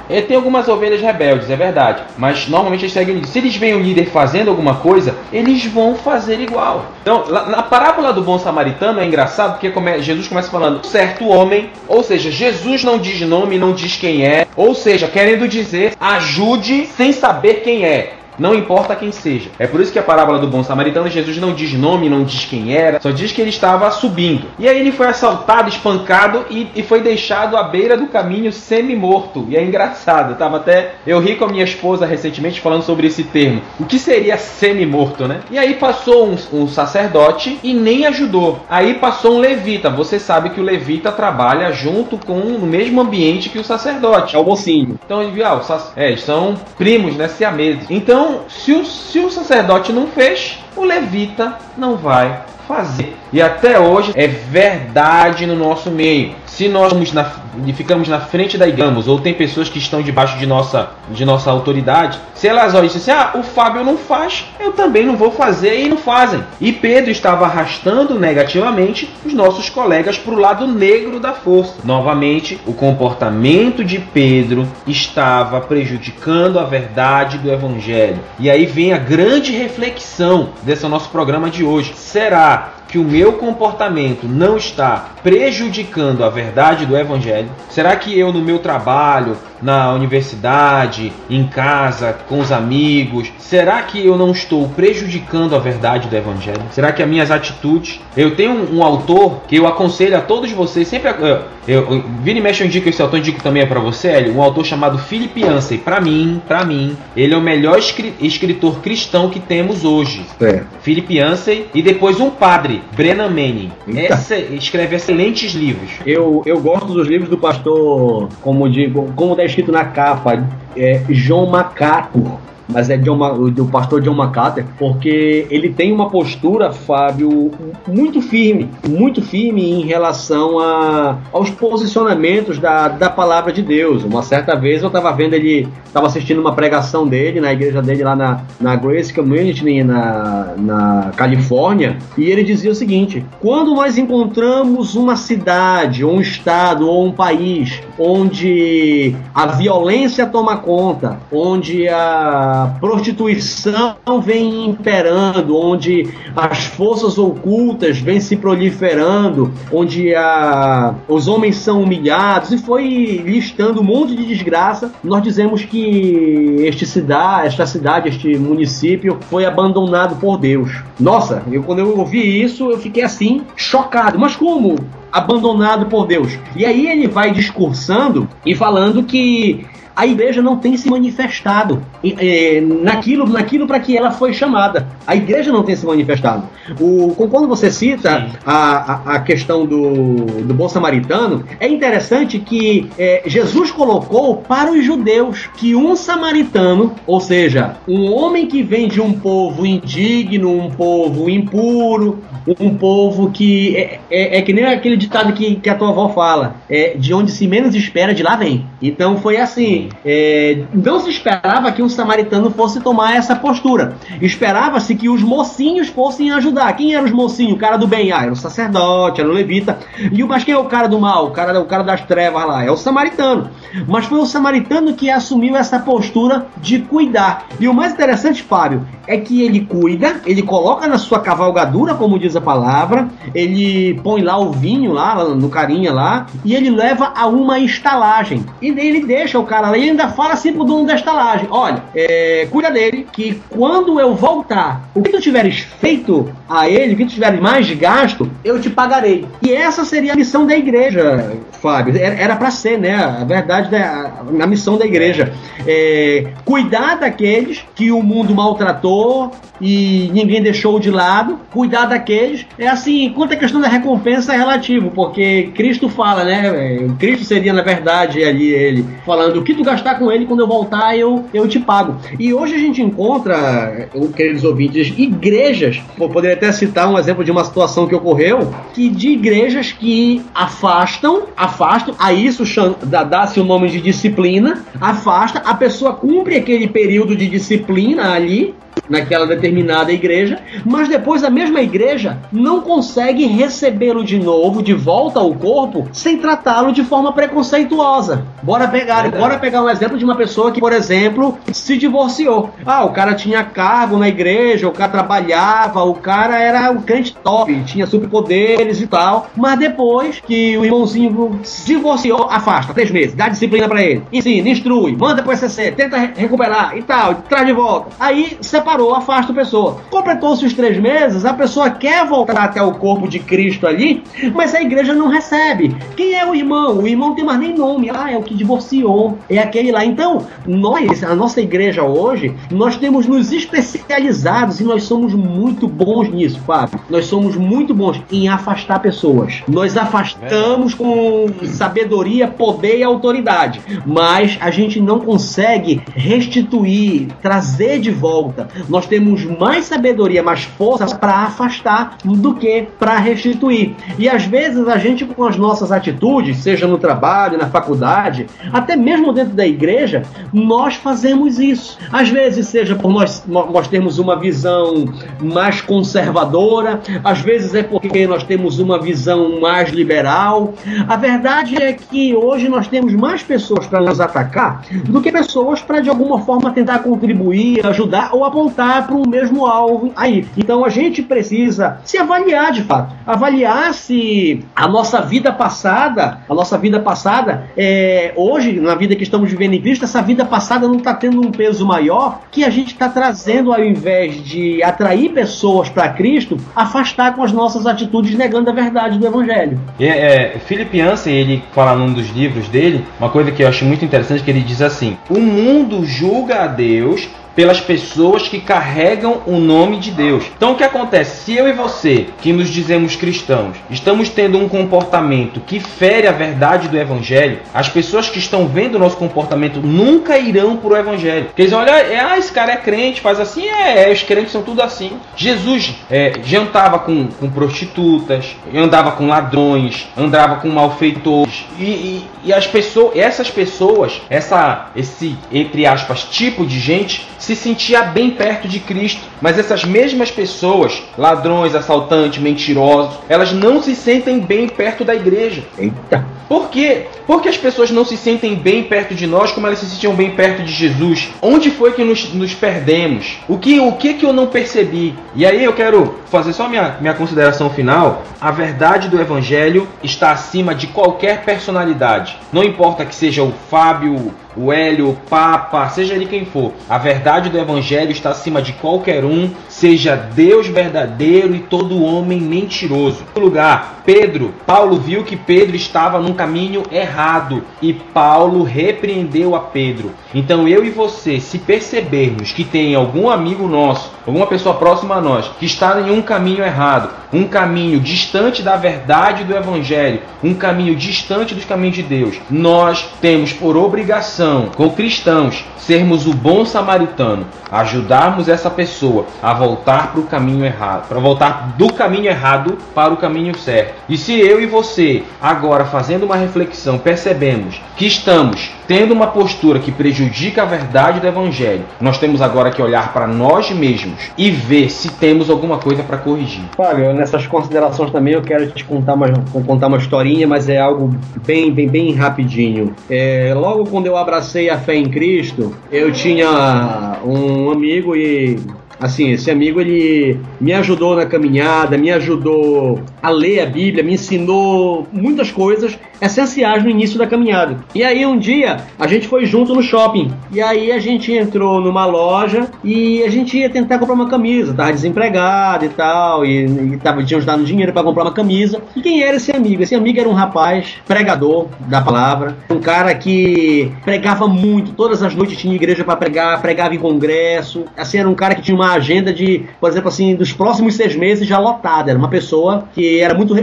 Ele 0.08 0.22
tem 0.22 0.36
algumas 0.36 0.68
ovelhas 0.68 1.00
rebeldes, 1.00 1.50
é 1.50 1.56
verdade. 1.56 2.02
Mas 2.16 2.48
normalmente 2.48 2.82
eles 2.82 2.92
seguem 2.92 3.14
o 3.14 3.18
líder. 3.18 3.28
Se 3.28 3.38
eles 3.38 3.56
veem 3.56 3.74
o 3.74 3.80
líder 3.80 4.06
fazendo 4.06 4.50
alguma 4.50 4.76
coisa, 4.76 5.14
eles 5.32 5.64
vão 5.66 5.94
fazer 5.94 6.40
igual. 6.40 6.86
Então, 7.02 7.24
na 7.28 7.62
parábola 7.62 8.12
do 8.12 8.22
bom 8.22 8.38
samaritano 8.38 9.00
é 9.00 9.06
engraçado 9.06 9.58
porque 9.58 9.72
Jesus 10.02 10.28
começa 10.28 10.50
falando 10.50 10.84
certo 10.86 11.28
homem, 11.28 11.70
ou 11.88 12.02
seja, 12.02 12.30
Jesus 12.30 12.84
não 12.84 12.98
diz 12.98 13.20
nome, 13.20 13.58
não 13.58 13.72
diz 13.72 13.96
quem 13.96 14.24
é, 14.24 14.46
ou 14.56 14.74
seja, 14.74 15.08
querendo 15.08 15.48
dizer 15.48 15.94
ajude 16.00 16.86
sem 16.86 17.12
saber 17.12 17.62
quem 17.62 17.84
é. 17.84 18.15
Não 18.38 18.54
importa 18.54 18.96
quem 18.96 19.12
seja. 19.12 19.50
É 19.58 19.66
por 19.66 19.80
isso 19.80 19.92
que 19.92 19.98
a 19.98 20.02
parábola 20.02 20.38
do 20.38 20.46
bom 20.46 20.62
samaritano, 20.62 21.08
Jesus 21.08 21.38
não 21.38 21.52
diz 21.52 21.72
nome, 21.74 22.08
não 22.08 22.24
diz 22.24 22.44
quem 22.44 22.74
era, 22.74 23.00
só 23.00 23.10
diz 23.10 23.32
que 23.32 23.40
ele 23.40 23.50
estava 23.50 23.90
subindo. 23.90 24.46
E 24.58 24.68
aí 24.68 24.78
ele 24.78 24.92
foi 24.92 25.06
assaltado, 25.06 25.68
espancado 25.68 26.44
e, 26.50 26.68
e 26.74 26.82
foi 26.82 27.00
deixado 27.00 27.56
à 27.56 27.62
beira 27.64 27.96
do 27.96 28.06
caminho 28.06 28.52
semi-morto. 28.52 29.46
E 29.48 29.56
é 29.56 29.62
engraçado, 29.62 30.36
tava 30.36 30.58
até. 30.58 30.94
Eu 31.06 31.20
ri 31.20 31.36
com 31.36 31.44
a 31.44 31.48
minha 31.48 31.64
esposa 31.64 32.06
recentemente 32.06 32.60
falando 32.60 32.82
sobre 32.82 33.06
esse 33.06 33.24
termo. 33.24 33.62
O 33.78 33.84
que 33.84 33.98
seria 33.98 34.36
semi-morto, 34.36 35.26
né? 35.26 35.40
E 35.50 35.58
aí 35.58 35.74
passou 35.74 36.28
um, 36.28 36.36
um 36.52 36.68
sacerdote 36.68 37.58
e 37.62 37.72
nem 37.72 38.06
ajudou. 38.06 38.60
Aí 38.68 38.94
passou 38.94 39.36
um 39.36 39.40
levita. 39.40 39.90
Você 39.90 40.18
sabe 40.18 40.50
que 40.50 40.60
o 40.60 40.64
levita 40.64 41.12
trabalha 41.12 41.72
junto 41.72 42.18
com 42.18 42.36
no 42.36 42.66
mesmo 42.66 43.00
ambiente 43.00 43.48
que 43.48 43.58
o 43.58 43.64
sacerdote. 43.64 44.36
É 44.36 44.38
o 44.38 44.44
mocinho. 44.44 44.98
Então 45.04 45.22
ele 45.22 45.32
viu, 45.32 45.46
ah, 45.46 45.60
é, 45.96 46.08
eles 46.08 46.22
são 46.22 46.54
primos, 46.76 47.16
né? 47.16 47.28
Siameses. 47.28 47.86
Então 47.90 48.25
então, 48.26 48.40
se 48.48 48.72
o, 48.72 48.84
se 48.84 49.20
o 49.20 49.30
sacerdote 49.30 49.92
não 49.92 50.08
fez, 50.08 50.58
o 50.74 50.82
levita 50.82 51.56
não 51.78 51.96
vai 51.96 52.42
fazer. 52.66 53.16
E 53.32 53.40
até 53.40 53.78
hoje 53.78 54.12
é 54.16 54.26
verdade 54.26 55.46
no 55.46 55.54
nosso 55.54 55.90
meio. 55.92 56.34
Se 56.56 56.68
nós 56.68 57.12
na, 57.12 57.30
ficamos 57.74 58.08
na 58.08 58.18
frente 58.18 58.56
da 58.56 58.66
igreja, 58.66 59.10
ou 59.10 59.20
tem 59.20 59.34
pessoas 59.34 59.68
que 59.68 59.78
estão 59.78 60.00
debaixo 60.00 60.38
de 60.38 60.46
nossa, 60.46 60.88
de 61.10 61.22
nossa 61.22 61.50
autoridade, 61.50 62.18
se 62.34 62.48
elas 62.48 62.74
olham 62.74 62.86
assim, 62.86 63.10
ah, 63.10 63.32
o 63.34 63.42
Fábio 63.42 63.84
não 63.84 63.98
faz, 63.98 64.46
eu 64.58 64.72
também 64.72 65.04
não 65.04 65.16
vou 65.16 65.30
fazer 65.30 65.82
e 65.82 65.86
não 65.86 65.98
fazem. 65.98 66.42
E 66.58 66.72
Pedro 66.72 67.10
estava 67.10 67.44
arrastando 67.44 68.18
negativamente 68.18 69.12
os 69.22 69.34
nossos 69.34 69.68
colegas 69.68 70.16
para 70.16 70.32
o 70.32 70.38
lado 70.38 70.66
negro 70.66 71.20
da 71.20 71.34
força. 71.34 71.74
Novamente, 71.84 72.58
o 72.66 72.72
comportamento 72.72 73.84
de 73.84 73.98
Pedro 73.98 74.66
estava 74.86 75.60
prejudicando 75.60 76.58
a 76.58 76.64
verdade 76.64 77.36
do 77.36 77.52
Evangelho. 77.52 78.20
E 78.38 78.48
aí 78.48 78.64
vem 78.64 78.94
a 78.94 78.98
grande 78.98 79.52
reflexão 79.52 80.48
desse 80.62 80.88
nosso 80.88 81.10
programa 81.10 81.50
de 81.50 81.62
hoje. 81.62 81.92
Será 81.96 82.75
que 82.96 82.98
o 82.98 83.04
meu 83.04 83.34
comportamento 83.34 84.26
não 84.26 84.56
está 84.56 85.10
prejudicando 85.22 86.24
a 86.24 86.30
verdade 86.30 86.86
do 86.86 86.96
Evangelho? 86.96 87.50
Será 87.68 87.94
que 87.94 88.18
eu, 88.18 88.32
no 88.32 88.40
meu 88.40 88.58
trabalho, 88.58 89.36
na 89.60 89.92
universidade, 89.92 91.12
em 91.28 91.46
casa, 91.46 92.16
com 92.28 92.40
os 92.40 92.52
amigos, 92.52 93.30
será 93.38 93.82
que 93.82 94.04
eu 94.04 94.16
não 94.16 94.30
estou 94.30 94.68
prejudicando 94.68 95.54
a 95.54 95.58
verdade 95.58 96.08
do 96.08 96.16
Evangelho? 96.16 96.62
Será 96.70 96.92
que 96.92 97.02
as 97.02 97.08
minhas 97.08 97.30
atitudes. 97.30 98.00
Eu 98.16 98.34
tenho 98.34 98.52
um, 98.52 98.78
um 98.78 98.82
autor 98.82 99.42
que 99.46 99.56
eu 99.56 99.66
aconselho 99.66 100.16
a 100.16 100.20
todos 100.20 100.50
vocês, 100.52 100.88
sempre. 100.88 101.10
Eu, 101.10 101.42
eu, 101.66 101.92
eu 101.92 102.04
vira 102.22 102.38
e 102.38 102.42
mexe 102.42 102.62
eu 102.62 102.66
indico 102.66 102.88
esse 102.88 103.02
autor, 103.02 103.18
indico 103.18 103.42
também 103.42 103.62
é 103.62 103.66
para 103.66 103.80
você, 103.80 104.08
Hélio, 104.08 104.36
um 104.36 104.42
autor 104.42 104.64
chamado 104.64 104.98
Philip 104.98 105.40
Yancey. 105.40 105.78
Para 105.78 106.00
mim, 106.00 106.40
para 106.46 106.64
mim, 106.64 106.96
ele 107.16 107.34
é 107.34 107.36
o 107.36 107.40
melhor 107.40 107.78
escritor 107.78 108.80
cristão 108.80 109.28
que 109.28 109.40
temos 109.40 109.84
hoje. 109.84 110.24
É. 110.40 110.62
Philip 110.80 111.14
Yancey 111.14 111.66
e 111.74 111.82
depois 111.82 112.20
um 112.20 112.30
padre, 112.30 112.82
Brennan 112.94 113.28
Manning. 113.28 113.72
Essa, 113.94 114.36
escreve 114.36 114.96
excelentes 114.96 115.52
livros. 115.52 115.90
Eu, 116.04 116.42
eu 116.46 116.60
gosto 116.60 116.92
dos 116.92 117.08
livros 117.08 117.28
do 117.28 117.38
pastor, 117.38 118.28
como 118.42 118.68
digo, 118.68 119.12
como 119.16 119.32
está 119.32 119.44
escrito 119.44 119.72
na 119.72 119.84
capa, 119.84 120.46
é 120.76 120.98
John 121.08 121.50
MacArthur 121.50 122.38
mas 122.68 122.90
é 122.90 122.96
John, 122.96 123.50
do 123.50 123.66
pastor 123.66 124.00
John 124.00 124.14
MacArthur, 124.14 124.64
porque 124.78 125.46
ele 125.50 125.70
tem 125.70 125.92
uma 125.92 126.10
postura, 126.10 126.72
Fábio, 126.72 127.50
muito 127.86 128.20
firme, 128.20 128.68
muito 128.88 129.22
firme 129.22 129.70
em 129.70 129.86
relação 129.86 130.58
a, 130.58 131.18
aos 131.32 131.50
posicionamentos 131.50 132.58
da, 132.58 132.88
da 132.88 133.08
palavra 133.10 133.52
de 133.52 133.62
Deus. 133.62 134.04
Uma 134.04 134.22
certa 134.22 134.54
vez 134.54 134.82
eu 134.82 134.88
estava 134.88 135.12
vendo 135.12 135.34
ele, 135.34 135.68
estava 135.84 136.06
assistindo 136.06 136.40
uma 136.40 136.54
pregação 136.54 137.06
dele 137.06 137.40
na 137.40 137.52
igreja 137.52 137.80
dele 137.80 138.02
lá 138.02 138.16
na, 138.16 138.40
na 138.60 138.76
Grace 138.76 139.12
Community 139.12 139.82
na, 139.82 140.54
na 140.56 141.10
Califórnia, 141.16 141.98
e 142.16 142.24
ele 142.24 142.42
dizia 142.42 142.70
o 142.70 142.74
seguinte: 142.74 143.24
quando 143.40 143.74
nós 143.74 143.98
encontramos 143.98 144.94
uma 144.94 145.16
cidade, 145.16 146.04
ou 146.04 146.14
um 146.14 146.20
estado, 146.20 146.88
ou 146.88 147.06
um 147.06 147.12
país 147.12 147.80
onde 147.98 149.14
a 149.34 149.46
violência 149.46 150.26
toma 150.26 150.56
conta, 150.56 151.18
onde 151.30 151.88
a 151.88 152.76
prostituição 152.80 153.96
vem 154.22 154.66
imperando, 154.66 155.56
onde 155.56 156.08
as 156.34 156.64
forças 156.64 157.18
ocultas 157.18 157.98
vêm 157.98 158.20
se 158.20 158.36
proliferando, 158.36 159.52
onde 159.72 160.14
a, 160.14 160.94
os 161.08 161.28
homens 161.28 161.56
são 161.56 161.82
humilhados, 161.82 162.52
e 162.52 162.58
foi 162.58 163.22
listando 163.24 163.80
um 163.80 163.84
monte 163.84 164.14
de 164.14 164.24
desgraça. 164.24 164.92
Nós 165.02 165.22
dizemos 165.22 165.64
que 165.64 166.56
este 166.60 166.86
cidade, 166.86 167.48
esta 167.48 167.66
cidade, 167.66 168.08
este 168.08 168.36
município 168.36 169.18
foi 169.30 169.44
abandonado 169.44 170.16
por 170.16 170.38
Deus. 170.38 170.82
Nossa, 170.98 171.42
eu, 171.50 171.62
quando 171.62 171.80
eu 171.80 171.98
ouvi 171.98 172.42
isso, 172.42 172.70
eu 172.70 172.78
fiquei 172.78 173.02
assim, 173.02 173.42
chocado. 173.54 174.18
Mas 174.18 174.36
como? 174.36 174.76
Abandonado 175.16 175.86
por 175.86 176.06
Deus. 176.06 176.38
E 176.54 176.66
aí 176.66 176.86
ele 176.86 177.08
vai 177.08 177.32
discursando 177.32 178.28
e 178.44 178.54
falando 178.54 179.02
que 179.02 179.66
a 179.96 180.06
igreja 180.06 180.42
não 180.42 180.58
tem 180.58 180.76
se 180.76 180.90
manifestado 180.90 181.82
é, 182.04 182.60
naquilo, 182.60 183.26
naquilo 183.26 183.66
para 183.66 183.80
que 183.80 183.96
ela 183.96 184.10
foi 184.10 184.34
chamada. 184.34 184.86
A 185.06 185.16
igreja 185.16 185.50
não 185.50 185.62
tem 185.62 185.74
se 185.74 185.86
manifestado. 185.86 186.46
O, 186.78 187.14
quando 187.30 187.48
você 187.48 187.70
cita 187.70 188.28
a, 188.44 188.54
a, 188.54 189.14
a, 189.14 189.20
questão 189.20 189.64
do, 189.64 190.26
do 190.42 190.52
bom 190.52 190.68
samaritano, 190.68 191.44
é 191.58 191.66
interessante 191.66 192.38
que 192.38 192.90
é, 192.98 193.22
Jesus 193.24 193.70
colocou 193.70 194.36
para 194.36 194.70
os 194.70 194.84
judeus 194.84 195.48
que 195.56 195.74
um 195.74 195.96
samaritano, 195.96 196.94
ou 197.06 197.18
seja, 197.18 197.76
um 197.88 198.12
homem 198.12 198.46
que 198.46 198.62
vem 198.62 198.88
de 198.88 199.00
um 199.00 199.14
povo 199.14 199.64
indigno, 199.64 200.50
um 200.50 200.70
povo 200.70 201.30
impuro, 201.30 202.22
um 202.60 202.76
povo 202.76 203.30
que 203.30 203.76
é, 203.76 204.00
é, 204.10 204.38
é 204.38 204.42
que 204.42 204.52
nem 204.52 204.64
aquele 204.64 204.96
ditado 204.96 205.32
que, 205.32 205.56
que 205.56 205.70
a 205.70 205.74
tua 205.74 205.88
avó 205.88 206.10
fala, 206.10 206.56
é 206.68 206.94
de 206.96 207.14
onde 207.14 207.30
se 207.30 207.46
menos 207.46 207.74
espera, 207.74 208.12
de 208.12 208.22
lá 208.22 208.36
vem. 208.36 208.66
Então 208.82 209.16
foi 209.18 209.38
assim, 209.38 209.85
é, 210.04 210.64
não 210.72 211.00
se 211.00 211.10
esperava 211.10 211.70
que 211.72 211.82
um 211.82 211.88
samaritano 211.88 212.50
fosse 212.50 212.80
tomar 212.80 213.16
essa 213.16 213.34
postura. 213.34 213.96
Esperava-se 214.20 214.94
que 214.94 215.08
os 215.08 215.22
mocinhos 215.22 215.88
fossem 215.88 216.30
ajudar. 216.32 216.72
Quem 216.74 216.94
era 216.94 217.04
os 217.04 217.10
mocinhos? 217.10 217.54
O 217.54 217.58
cara 217.58 217.76
do 217.76 217.86
bem, 217.86 218.12
ah, 218.12 218.22
era 218.22 218.32
o 218.32 218.36
sacerdote, 218.36 219.20
era 219.20 219.28
o 219.28 219.32
levita. 219.32 219.78
E 220.12 220.22
o, 220.22 220.28
mas 220.28 220.44
quem 220.44 220.54
é 220.54 220.58
o 220.58 220.64
cara 220.64 220.88
do 220.88 221.00
mal? 221.00 221.26
O 221.26 221.30
cara, 221.30 221.60
o 221.60 221.66
cara 221.66 221.82
das 221.82 222.00
trevas 222.02 222.46
lá? 222.46 222.64
É 222.64 222.70
o 222.70 222.76
samaritano. 222.76 223.50
Mas 223.86 224.06
foi 224.06 224.18
o 224.18 224.26
samaritano 224.26 224.94
que 224.94 225.10
assumiu 225.10 225.56
essa 225.56 225.78
postura 225.78 226.46
de 226.58 226.80
cuidar. 226.80 227.46
E 227.58 227.68
o 227.68 227.74
mais 227.74 227.92
interessante, 227.92 228.42
Fábio, 228.42 228.86
é 229.06 229.16
que 229.18 229.42
ele 229.42 229.60
cuida, 229.60 230.20
ele 230.26 230.42
coloca 230.42 230.86
na 230.86 230.98
sua 230.98 231.20
cavalgadura, 231.20 231.94
como 231.94 232.18
diz 232.18 232.36
a 232.36 232.40
palavra, 232.40 233.08
ele 233.34 234.00
põe 234.02 234.22
lá 234.22 234.38
o 234.38 234.50
vinho 234.50 234.92
lá 234.92 235.24
no 235.24 235.48
carinha 235.48 235.92
lá 235.92 236.26
e 236.44 236.54
ele 236.54 236.70
leva 236.70 237.12
a 237.14 237.26
uma 237.26 237.58
estalagem. 237.58 238.44
E 238.60 238.68
ele 238.68 239.04
deixa 239.04 239.38
o 239.38 239.44
cara 239.44 239.70
lá 239.76 239.78
e 239.78 239.90
ainda 239.90 240.08
fala 240.08 240.32
assim 240.32 240.52
pro 240.52 240.64
dono 240.64 240.86
da 240.86 240.94
estalagem: 240.94 241.46
olha, 241.50 241.82
é, 241.94 242.48
cuida 242.50 242.70
dele, 242.70 243.06
que 243.12 243.40
quando 243.50 244.00
eu 244.00 244.14
voltar, 244.14 244.88
o 244.94 245.02
que 245.02 245.10
tu 245.10 245.20
tiveres 245.20 245.58
feito 245.58 246.32
a 246.48 246.68
ele, 246.68 246.94
o 246.94 246.96
que 246.96 247.04
tu 247.04 247.14
tiveres 247.14 247.40
mais 247.40 247.70
gasto, 247.72 248.30
eu 248.42 248.60
te 248.60 248.70
pagarei. 248.70 249.26
E 249.42 249.52
essa 249.52 249.84
seria 249.84 250.14
a 250.14 250.16
missão 250.16 250.46
da 250.46 250.56
igreja, 250.56 251.36
Fábio. 251.60 251.94
Era 251.98 252.36
para 252.36 252.50
ser, 252.50 252.78
né? 252.78 252.94
A 252.94 253.24
verdade, 253.24 253.70
da, 253.70 254.22
a 254.40 254.46
missão 254.46 254.78
da 254.78 254.86
igreja. 254.86 255.32
É, 255.66 256.28
cuidar 256.44 256.96
daqueles 256.96 257.64
que 257.74 257.90
o 257.90 258.02
mundo 258.02 258.34
maltratou 258.34 259.32
e 259.60 260.10
ninguém 260.12 260.42
deixou 260.42 260.78
de 260.78 260.90
lado. 260.90 261.38
Cuidar 261.52 261.86
daqueles. 261.86 262.46
É 262.58 262.68
assim, 262.68 263.10
quanto 263.10 263.34
a 263.34 263.36
questão 263.36 263.60
da 263.60 263.68
recompensa 263.68 264.34
é 264.34 264.36
relativo, 264.36 264.90
porque 264.90 265.50
Cristo 265.54 265.88
fala, 265.88 266.24
né? 266.24 266.88
Cristo 266.98 267.24
seria, 267.24 267.52
na 267.52 267.62
verdade, 267.62 268.22
ali 268.22 268.48
ele 268.48 268.86
falando: 269.04 269.38
o 269.38 269.42
que 269.42 269.54
tu 269.54 269.62
gastar 269.66 269.98
com 269.98 270.10
ele, 270.10 270.24
quando 270.24 270.40
eu 270.40 270.46
voltar, 270.46 270.96
eu, 270.96 271.24
eu 271.34 271.46
te 271.46 271.58
pago. 271.58 271.96
E 272.18 272.32
hoje 272.32 272.54
a 272.54 272.58
gente 272.58 272.80
encontra, 272.80 273.88
queridos 274.16 274.44
ouvintes, 274.44 274.92
igrejas. 274.96 275.82
Pô, 275.96 276.08
poderia 276.08 276.36
até 276.36 276.50
citar 276.52 276.90
um 276.90 276.98
exemplo 276.98 277.22
de 277.22 277.30
uma 277.30 277.44
situação 277.44 277.86
que 277.86 277.94
ocorreu, 277.94 278.54
que 278.72 278.88
de 278.88 279.10
igrejas 279.10 279.72
que 279.72 280.24
afastam, 280.34 281.24
afastam, 281.36 281.94
a 281.98 282.12
isso 282.12 282.44
dá-se 282.84 283.40
o 283.40 283.44
nome 283.44 283.68
de 283.68 283.80
disciplina, 283.80 284.64
afasta, 284.80 285.40
a 285.40 285.54
pessoa 285.54 285.92
cumpre 285.92 286.36
aquele 286.36 286.68
período 286.68 287.16
de 287.16 287.26
disciplina 287.26 288.12
ali, 288.12 288.54
naquela 288.88 289.26
determinada 289.26 289.92
igreja, 289.92 290.38
mas 290.64 290.88
depois 290.88 291.24
a 291.24 291.30
mesma 291.30 291.60
igreja 291.60 292.18
não 292.32 292.60
consegue 292.60 293.26
recebê-lo 293.26 294.04
de 294.04 294.18
novo, 294.18 294.62
de 294.62 294.74
volta 294.74 295.20
ao 295.20 295.34
corpo, 295.34 295.88
sem 295.92 296.18
tratá-lo 296.18 296.72
de 296.72 296.84
forma 296.84 297.12
preconceituosa. 297.12 298.24
Bora 298.42 298.68
pegar, 298.68 299.10
bora 299.10 299.38
pegar 299.38 299.62
um 299.62 299.70
exemplo 299.70 299.98
de 299.98 300.04
uma 300.04 300.16
pessoa 300.16 300.52
que, 300.52 300.60
por 300.60 300.72
exemplo, 300.72 301.36
se 301.52 301.76
divorciou. 301.76 302.50
Ah, 302.64 302.84
o 302.84 302.92
cara 302.92 303.14
tinha 303.14 303.44
cargo 303.44 303.98
na 303.98 304.08
igreja, 304.08 304.68
o 304.68 304.72
cara 304.72 304.90
trabalhava, 304.90 305.82
o 305.84 305.94
cara 305.94 306.38
era 306.38 306.70
um 306.70 306.80
crente 306.80 307.16
top, 307.22 307.62
tinha 307.64 307.86
superpoderes 307.86 308.80
e 308.80 308.86
tal, 308.86 309.28
mas 309.36 309.58
depois 309.58 310.20
que 310.20 310.56
o 310.56 310.64
irmãozinho 310.64 311.40
se 311.42 311.66
divorciou, 311.66 312.28
afasta, 312.30 312.72
três 312.72 312.90
meses, 312.90 313.14
dá 313.14 313.28
disciplina 313.28 313.68
para 313.68 313.82
ele, 313.82 314.02
ensina, 314.12 314.48
instrui, 314.48 314.96
manda 314.96 315.22
pro 315.22 315.36
SCC, 315.36 315.72
tenta 315.72 315.96
recuperar 315.96 316.76
e 316.76 316.82
tal, 316.82 317.16
traz 317.28 317.46
de 317.46 317.52
volta. 317.52 317.90
Aí 317.98 318.36
separa 318.40 318.65
parou, 318.66 318.92
afasta 318.92 319.30
a 319.30 319.34
pessoa. 319.34 319.76
Completou-se 319.88 320.44
os 320.44 320.52
três 320.52 320.76
meses, 320.76 321.24
a 321.24 321.32
pessoa 321.32 321.70
quer 321.70 322.04
voltar 322.04 322.36
até 322.36 322.60
o 322.60 322.72
corpo 322.72 323.06
de 323.06 323.20
Cristo 323.20 323.64
ali, 323.64 324.02
mas 324.34 324.56
a 324.56 324.60
igreja 324.60 324.92
não 324.92 325.06
recebe. 325.06 325.76
Quem 325.96 326.14
é 326.14 326.28
o 326.28 326.34
irmão? 326.34 326.78
O 326.78 326.88
irmão 326.88 327.10
não 327.10 327.14
tem 327.14 327.24
mais 327.24 327.38
nem 327.38 327.54
nome. 327.54 327.88
Ah, 327.94 328.10
é 328.10 328.18
o 328.18 328.22
que 328.22 328.34
divorciou. 328.34 329.18
É 329.30 329.38
aquele 329.38 329.70
lá. 329.70 329.84
Então, 329.84 330.26
nós, 330.44 331.04
a 331.04 331.14
nossa 331.14 331.40
igreja 331.40 331.84
hoje, 331.84 332.34
nós 332.50 332.76
temos 332.76 333.06
nos 333.06 333.30
especializados 333.30 334.60
e 334.60 334.64
nós 334.64 334.82
somos 334.82 335.14
muito 335.14 335.68
bons 335.68 336.08
nisso, 336.08 336.40
Fábio. 336.40 336.80
Nós 336.90 337.06
somos 337.06 337.36
muito 337.36 337.72
bons 337.72 338.02
em 338.10 338.28
afastar 338.28 338.80
pessoas. 338.80 339.44
Nós 339.46 339.76
afastamos 339.76 340.74
com 340.74 341.26
sabedoria, 341.44 342.26
poder 342.26 342.78
e 342.78 342.82
autoridade, 342.82 343.60
mas 343.86 344.36
a 344.40 344.50
gente 344.50 344.80
não 344.80 344.98
consegue 344.98 345.80
restituir, 345.94 347.06
trazer 347.22 347.78
de 347.78 347.92
volta 347.92 348.48
nós 348.68 348.86
temos 348.86 349.24
mais 349.24 349.66
sabedoria, 349.66 350.22
mais 350.22 350.44
força 350.44 350.96
para 350.96 351.12
afastar 351.12 351.98
do 352.04 352.34
que 352.34 352.66
para 352.78 352.96
restituir. 352.98 353.74
E 353.98 354.08
às 354.08 354.24
vezes 354.24 354.66
a 354.68 354.78
gente, 354.78 355.04
com 355.04 355.24
as 355.24 355.36
nossas 355.36 355.70
atitudes, 355.70 356.38
seja 356.38 356.66
no 356.66 356.78
trabalho, 356.78 357.38
na 357.38 357.48
faculdade, 357.48 358.26
até 358.52 358.76
mesmo 358.76 359.12
dentro 359.12 359.34
da 359.34 359.46
igreja, 359.46 360.02
nós 360.32 360.74
fazemos 360.74 361.38
isso. 361.38 361.78
Às 361.92 362.08
vezes, 362.08 362.48
seja 362.48 362.74
por 362.74 362.90
nós, 362.90 363.24
nós 363.26 363.68
termos 363.68 363.98
uma 363.98 364.18
visão 364.18 364.86
mais 365.20 365.60
conservadora, 365.60 366.80
às 367.04 367.20
vezes 367.20 367.54
é 367.54 367.62
porque 367.62 368.06
nós 368.06 368.22
temos 368.24 368.58
uma 368.58 368.80
visão 368.80 369.40
mais 369.40 369.70
liberal. 369.70 370.54
A 370.88 370.96
verdade 370.96 371.60
é 371.60 371.72
que 371.72 372.14
hoje 372.14 372.48
nós 372.48 372.68
temos 372.68 372.92
mais 372.94 373.22
pessoas 373.22 373.66
para 373.66 373.80
nos 373.80 374.00
atacar 374.00 374.62
do 374.84 375.00
que 375.00 375.12
pessoas 375.12 375.60
para 375.60 375.80
de 375.80 375.88
alguma 375.88 376.20
forma 376.20 376.50
tentar 376.50 376.80
contribuir, 376.80 377.64
ajudar 377.66 378.10
ou 378.12 378.24
apontar 378.24 378.45
voltar 378.46 378.86
para 378.86 378.96
o 378.96 379.08
mesmo 379.08 379.44
alvo 379.44 379.92
aí. 379.96 380.26
Então 380.36 380.64
a 380.64 380.68
gente 380.68 381.02
precisa 381.02 381.78
se 381.84 381.98
avaliar 381.98 382.52
de 382.52 382.62
fato, 382.62 382.94
avaliar 383.06 383.74
se 383.74 384.44
a 384.54 384.68
nossa 384.68 385.00
vida 385.02 385.32
passada, 385.32 386.20
a 386.28 386.34
nossa 386.34 386.56
vida 386.56 386.78
passada, 386.78 387.48
é, 387.56 388.12
hoje, 388.16 388.60
na 388.60 388.74
vida 388.74 388.94
que 388.94 389.02
estamos 389.02 389.30
vivendo 389.30 389.54
em 389.54 389.60
Cristo, 389.60 389.84
essa 389.84 390.00
vida 390.00 390.24
passada 390.24 390.68
não 390.68 390.76
está 390.76 390.94
tendo 390.94 391.20
um 391.20 391.30
peso 391.30 391.66
maior 391.66 392.20
que 392.30 392.44
a 392.44 392.50
gente 392.50 392.68
está 392.68 392.88
trazendo 392.88 393.52
ao 393.52 393.62
invés 393.62 394.22
de 394.22 394.62
atrair 394.62 395.10
pessoas 395.10 395.68
para 395.68 395.88
Cristo, 395.88 396.36
afastar 396.54 397.14
com 397.14 397.22
as 397.22 397.32
nossas 397.32 397.66
atitudes 397.66 398.14
negando 398.14 398.48
a 398.48 398.52
verdade 398.52 398.98
do 398.98 399.06
Evangelho. 399.06 399.58
É, 399.80 400.34
é, 400.34 400.38
Philip 400.38 400.76
ele 401.06 401.42
fala 401.52 401.74
num 401.74 401.92
dos 401.92 402.10
livros 402.10 402.48
dele, 402.48 402.84
uma 402.98 403.08
coisa 403.08 403.32
que 403.32 403.42
eu 403.42 403.48
acho 403.48 403.64
muito 403.64 403.84
interessante, 403.84 404.22
que 404.22 404.30
ele 404.30 404.40
diz 404.40 404.62
assim, 404.62 404.96
o 405.10 405.18
mundo 405.18 405.84
julga 405.84 406.44
a 406.44 406.46
Deus 406.46 407.08
pelas 407.36 407.60
pessoas 407.60 408.26
que 408.26 408.40
carregam 408.40 409.20
o 409.26 409.38
nome 409.38 409.78
de 409.78 409.90
Deus. 409.90 410.24
Então 410.36 410.52
o 410.52 410.56
que 410.56 410.64
acontece? 410.64 411.24
Se 411.24 411.36
eu 411.36 411.46
e 411.46 411.52
você, 411.52 412.06
que 412.22 412.32
nos 412.32 412.48
dizemos 412.48 412.96
cristãos, 412.96 413.56
estamos 413.70 414.08
tendo 414.08 414.38
um 414.38 414.48
comportamento 414.48 415.40
que 415.40 415.60
fere 415.60 416.08
a 416.08 416.12
verdade 416.12 416.68
do 416.68 416.78
evangelho, 416.78 417.40
as 417.52 417.68
pessoas 417.68 418.08
que 418.08 418.18
estão 418.18 418.48
vendo 418.48 418.76
o 418.76 418.78
nosso 418.78 418.96
comportamento 418.96 419.60
nunca 419.60 420.18
irão 420.18 420.56
para 420.56 420.70
o 420.70 420.76
evangelho. 420.76 421.26
Porque 421.26 421.42
eles 421.42 421.52
é, 421.52 422.00
ah, 422.00 422.18
esse 422.18 422.32
cara 422.32 422.52
é 422.52 422.56
crente, 422.56 423.00
faz 423.02 423.20
assim, 423.20 423.46
é, 423.46 423.88
é 423.88 423.92
os 423.92 424.02
crentes 424.02 424.32
são 424.32 424.42
tudo 424.42 424.62
assim. 424.62 424.92
Jesus 425.14 425.74
é, 425.90 426.14
jantava 426.24 426.78
com, 426.78 427.08
com 427.08 427.28
prostitutas, 427.28 428.34
andava 428.54 428.92
com 428.92 429.06
ladrões, 429.06 429.86
andava 429.96 430.36
com 430.36 430.48
malfeitores. 430.48 431.44
E, 431.58 431.64
e, 431.64 432.06
e 432.24 432.32
as 432.32 432.46
pessoas, 432.46 432.96
essas 432.96 433.30
pessoas, 433.30 434.00
essa, 434.08 434.70
esse, 434.74 435.16
entre 435.30 435.66
aspas, 435.66 436.04
tipo 436.04 436.46
de 436.46 436.58
gente, 436.58 437.06
se 437.26 437.34
sentia 437.34 437.82
bem 437.82 438.10
perto 438.10 438.46
de 438.46 438.60
Cristo, 438.60 439.00
mas 439.20 439.36
essas 439.36 439.64
mesmas 439.64 440.12
pessoas, 440.12 440.80
ladrões, 440.96 441.56
assaltantes, 441.56 442.22
mentirosos, 442.22 443.00
elas 443.08 443.32
não 443.32 443.60
se 443.60 443.74
sentem 443.74 444.20
bem 444.20 444.46
perto 444.46 444.84
da 444.84 444.94
igreja. 444.94 445.42
Eita! 445.58 446.06
Por 446.28 446.50
quê? 446.50 446.86
Porque 447.06 447.28
as 447.28 447.36
pessoas 447.36 447.70
não 447.70 447.84
se 447.84 447.96
sentem 447.96 448.34
bem 448.34 448.64
perto 448.64 448.94
de 448.94 449.06
nós 449.06 449.30
como 449.30 449.46
elas 449.46 449.60
se 449.60 449.66
sentiam 449.66 449.94
bem 449.94 450.10
perto 450.10 450.42
de 450.42 450.52
Jesus. 450.52 451.08
Onde 451.22 451.50
foi 451.50 451.72
que 451.72 451.84
nos, 451.84 452.12
nos 452.12 452.34
perdemos? 452.34 453.18
O 453.28 453.38
que, 453.38 453.60
o 453.60 453.72
que 453.72 453.94
que 453.94 454.04
eu 454.04 454.12
não 454.12 454.26
percebi? 454.26 454.94
E 455.14 455.24
aí 455.24 455.44
eu 455.44 455.52
quero 455.52 456.00
fazer 456.06 456.32
só 456.32 456.48
minha, 456.48 456.76
minha 456.80 456.94
consideração 456.94 457.48
final. 457.50 458.02
A 458.20 458.32
verdade 458.32 458.88
do 458.88 459.00
Evangelho 459.00 459.68
está 459.84 460.10
acima 460.10 460.52
de 460.52 460.66
qualquer 460.66 461.22
personalidade. 461.24 462.18
Não 462.32 462.42
importa 462.42 462.84
que 462.84 462.94
seja 462.94 463.22
o 463.22 463.32
Fábio, 463.48 464.12
o 464.36 464.52
Hélio, 464.52 464.90
o 464.90 464.94
Papa, 465.08 465.68
seja 465.68 465.94
ele 465.94 466.06
quem 466.06 466.24
for. 466.24 466.52
A 466.68 466.76
verdade 466.76 467.15
do 467.22 467.38
Evangelho 467.38 467.90
está 467.90 468.10
acima 468.10 468.40
de 468.40 468.52
qualquer 468.52 469.04
um, 469.04 469.30
seja 469.48 469.96
Deus 469.96 470.46
verdadeiro 470.46 471.34
e 471.34 471.40
todo 471.40 471.82
homem 471.82 472.20
mentiroso. 472.20 473.04
No 473.14 473.22
lugar, 473.22 473.82
Pedro, 473.86 474.34
Paulo 474.44 474.76
viu 474.76 475.04
que 475.04 475.16
Pedro 475.16 475.54
estava 475.54 476.00
num 476.00 476.12
caminho 476.12 476.64
errado 476.70 477.44
e 477.62 477.72
Paulo 477.72 478.42
repreendeu 478.42 479.34
a 479.34 479.40
Pedro. 479.40 479.92
Então 480.14 480.48
eu 480.48 480.64
e 480.64 480.70
você, 480.70 481.20
se 481.20 481.38
percebermos 481.38 482.32
que 482.32 482.44
tem 482.44 482.74
algum 482.74 483.08
amigo 483.08 483.46
nosso, 483.46 483.92
alguma 484.06 484.26
pessoa 484.26 484.56
próxima 484.56 484.96
a 484.96 485.00
nós, 485.00 485.30
que 485.38 485.46
está 485.46 485.80
em 485.80 485.90
um 485.90 486.02
caminho 486.02 486.44
errado, 486.44 486.90
um 487.12 487.24
caminho 487.24 487.78
distante 487.78 488.42
da 488.42 488.56
verdade 488.56 489.24
do 489.24 489.34
Evangelho, 489.34 490.00
um 490.22 490.34
caminho 490.34 490.74
distante 490.74 491.34
dos 491.34 491.44
caminhos 491.44 491.76
de 491.76 491.82
Deus, 491.82 492.16
nós 492.28 492.88
temos 493.00 493.32
por 493.32 493.56
obrigação, 493.56 494.50
como 494.56 494.72
cristãos, 494.72 495.44
sermos 495.56 496.06
o 496.06 496.12
bom 496.12 496.44
samaritano 496.44 497.05
ajudarmos 497.50 498.28
essa 498.28 498.50
pessoa 498.50 499.06
a 499.22 499.32
voltar 499.32 499.92
para 499.92 500.00
o 500.00 500.04
caminho 500.04 500.44
errado, 500.44 500.88
para 500.88 500.98
voltar 500.98 501.54
do 501.56 501.72
caminho 501.72 502.06
errado 502.06 502.58
para 502.74 502.92
o 502.92 502.96
caminho 502.96 503.36
certo. 503.36 503.74
E 503.88 503.96
se 503.96 504.18
eu 504.18 504.40
e 504.40 504.46
você, 504.46 505.02
agora 505.20 505.64
fazendo 505.64 506.04
uma 506.04 506.16
reflexão, 506.16 506.78
percebemos 506.78 507.60
que 507.76 507.86
estamos 507.86 508.50
tendo 508.66 508.92
uma 508.92 509.06
postura 509.08 509.58
que 509.58 509.70
prejudica 509.70 510.42
a 510.42 510.44
verdade 510.44 511.00
do 511.00 511.06
evangelho, 511.06 511.64
nós 511.80 511.98
temos 511.98 512.20
agora 512.20 512.50
que 512.50 512.60
olhar 512.60 512.92
para 512.92 513.06
nós 513.06 513.50
mesmos 513.50 514.10
e 514.18 514.30
ver 514.30 514.70
se 514.70 514.90
temos 514.90 515.30
alguma 515.30 515.58
coisa 515.58 515.82
para 515.82 515.98
corrigir. 515.98 516.44
Fábio, 516.56 516.92
nessas 516.92 517.26
considerações 517.26 517.90
também 517.90 518.14
eu 518.14 518.22
quero 518.22 518.50
te 518.50 518.64
contar 518.64 518.94
uma, 518.94 519.06
contar 519.46 519.68
uma 519.68 519.76
historinha, 519.76 520.26
mas 520.26 520.48
é 520.48 520.58
algo 520.58 520.94
bem, 521.24 521.52
bem, 521.52 521.68
bem 521.68 521.94
rapidinho. 521.94 522.74
É, 522.90 523.32
logo 523.36 523.66
quando 523.66 523.86
eu 523.86 523.96
abracei 523.96 524.50
a 524.50 524.58
fé 524.58 524.74
em 524.74 524.88
Cristo, 524.88 525.54
eu 525.70 525.92
tinha 525.92 526.95
um 527.04 527.50
amigo 527.50 527.94
e 527.96 528.36
Assim, 528.78 529.10
esse 529.10 529.30
amigo 529.30 529.60
ele 529.60 530.20
me 530.40 530.52
ajudou 530.52 530.96
na 530.96 531.06
caminhada, 531.06 531.78
me 531.78 531.90
ajudou 531.90 532.80
a 533.02 533.10
ler 533.10 533.40
a 533.40 533.46
Bíblia, 533.46 533.82
me 533.82 533.94
ensinou 533.94 534.86
muitas 534.92 535.30
coisas 535.30 535.78
essenciais 536.00 536.62
no 536.62 536.68
início 536.68 536.98
da 536.98 537.06
caminhada. 537.06 537.58
E 537.74 537.82
aí 537.82 538.04
um 538.04 538.18
dia 538.18 538.58
a 538.78 538.86
gente 538.86 539.08
foi 539.08 539.24
junto 539.24 539.54
no 539.54 539.62
shopping. 539.62 540.12
E 540.30 540.40
aí 540.42 540.70
a 540.72 540.78
gente 540.78 541.12
entrou 541.12 541.60
numa 541.60 541.86
loja 541.86 542.50
e 542.62 543.02
a 543.02 543.08
gente 543.08 543.38
ia 543.38 543.48
tentar 543.48 543.78
comprar 543.78 543.94
uma 543.94 544.08
camisa, 544.08 544.52
tava 544.52 544.72
desempregado 544.72 545.64
e 545.64 545.68
tal, 545.70 546.24
e, 546.24 546.44
e 546.44 546.76
tava, 546.76 547.02
tínhamos 547.02 547.24
dado 547.24 547.44
dinheiro 547.44 547.72
para 547.72 547.82
comprar 547.82 548.04
uma 548.04 548.12
camisa. 548.12 548.60
E 548.74 548.82
quem 548.82 549.02
era 549.02 549.16
esse 549.16 549.34
amigo? 549.34 549.62
Esse 549.62 549.74
amigo 549.74 549.98
era 549.98 550.08
um 550.08 550.12
rapaz 550.12 550.76
pregador 550.86 551.46
da 551.60 551.80
palavra, 551.80 552.36
um 552.50 552.60
cara 552.60 552.94
que 552.94 553.72
pregava 553.84 554.28
muito, 554.28 554.72
todas 554.72 555.02
as 555.02 555.14
noites 555.14 555.38
tinha 555.38 555.54
igreja 555.54 555.84
para 555.84 555.96
pregar, 555.96 556.40
pregava 556.42 556.74
em 556.74 556.78
congresso. 556.78 557.64
Assim, 557.76 557.98
era 557.98 558.08
um 558.08 558.14
cara 558.14 558.34
que 558.34 558.42
tinha 558.42 558.54
uma 558.54 558.65
agenda 558.72 559.12
de, 559.12 559.44
por 559.60 559.70
exemplo, 559.70 559.88
assim, 559.88 560.14
dos 560.14 560.32
próximos 560.32 560.74
seis 560.74 560.96
meses 560.96 561.26
já 561.26 561.38
lotada. 561.38 561.90
Era 561.90 561.98
uma 561.98 562.08
pessoa 562.08 562.64
que 562.74 563.00
era 563.00 563.14
muito, 563.14 563.34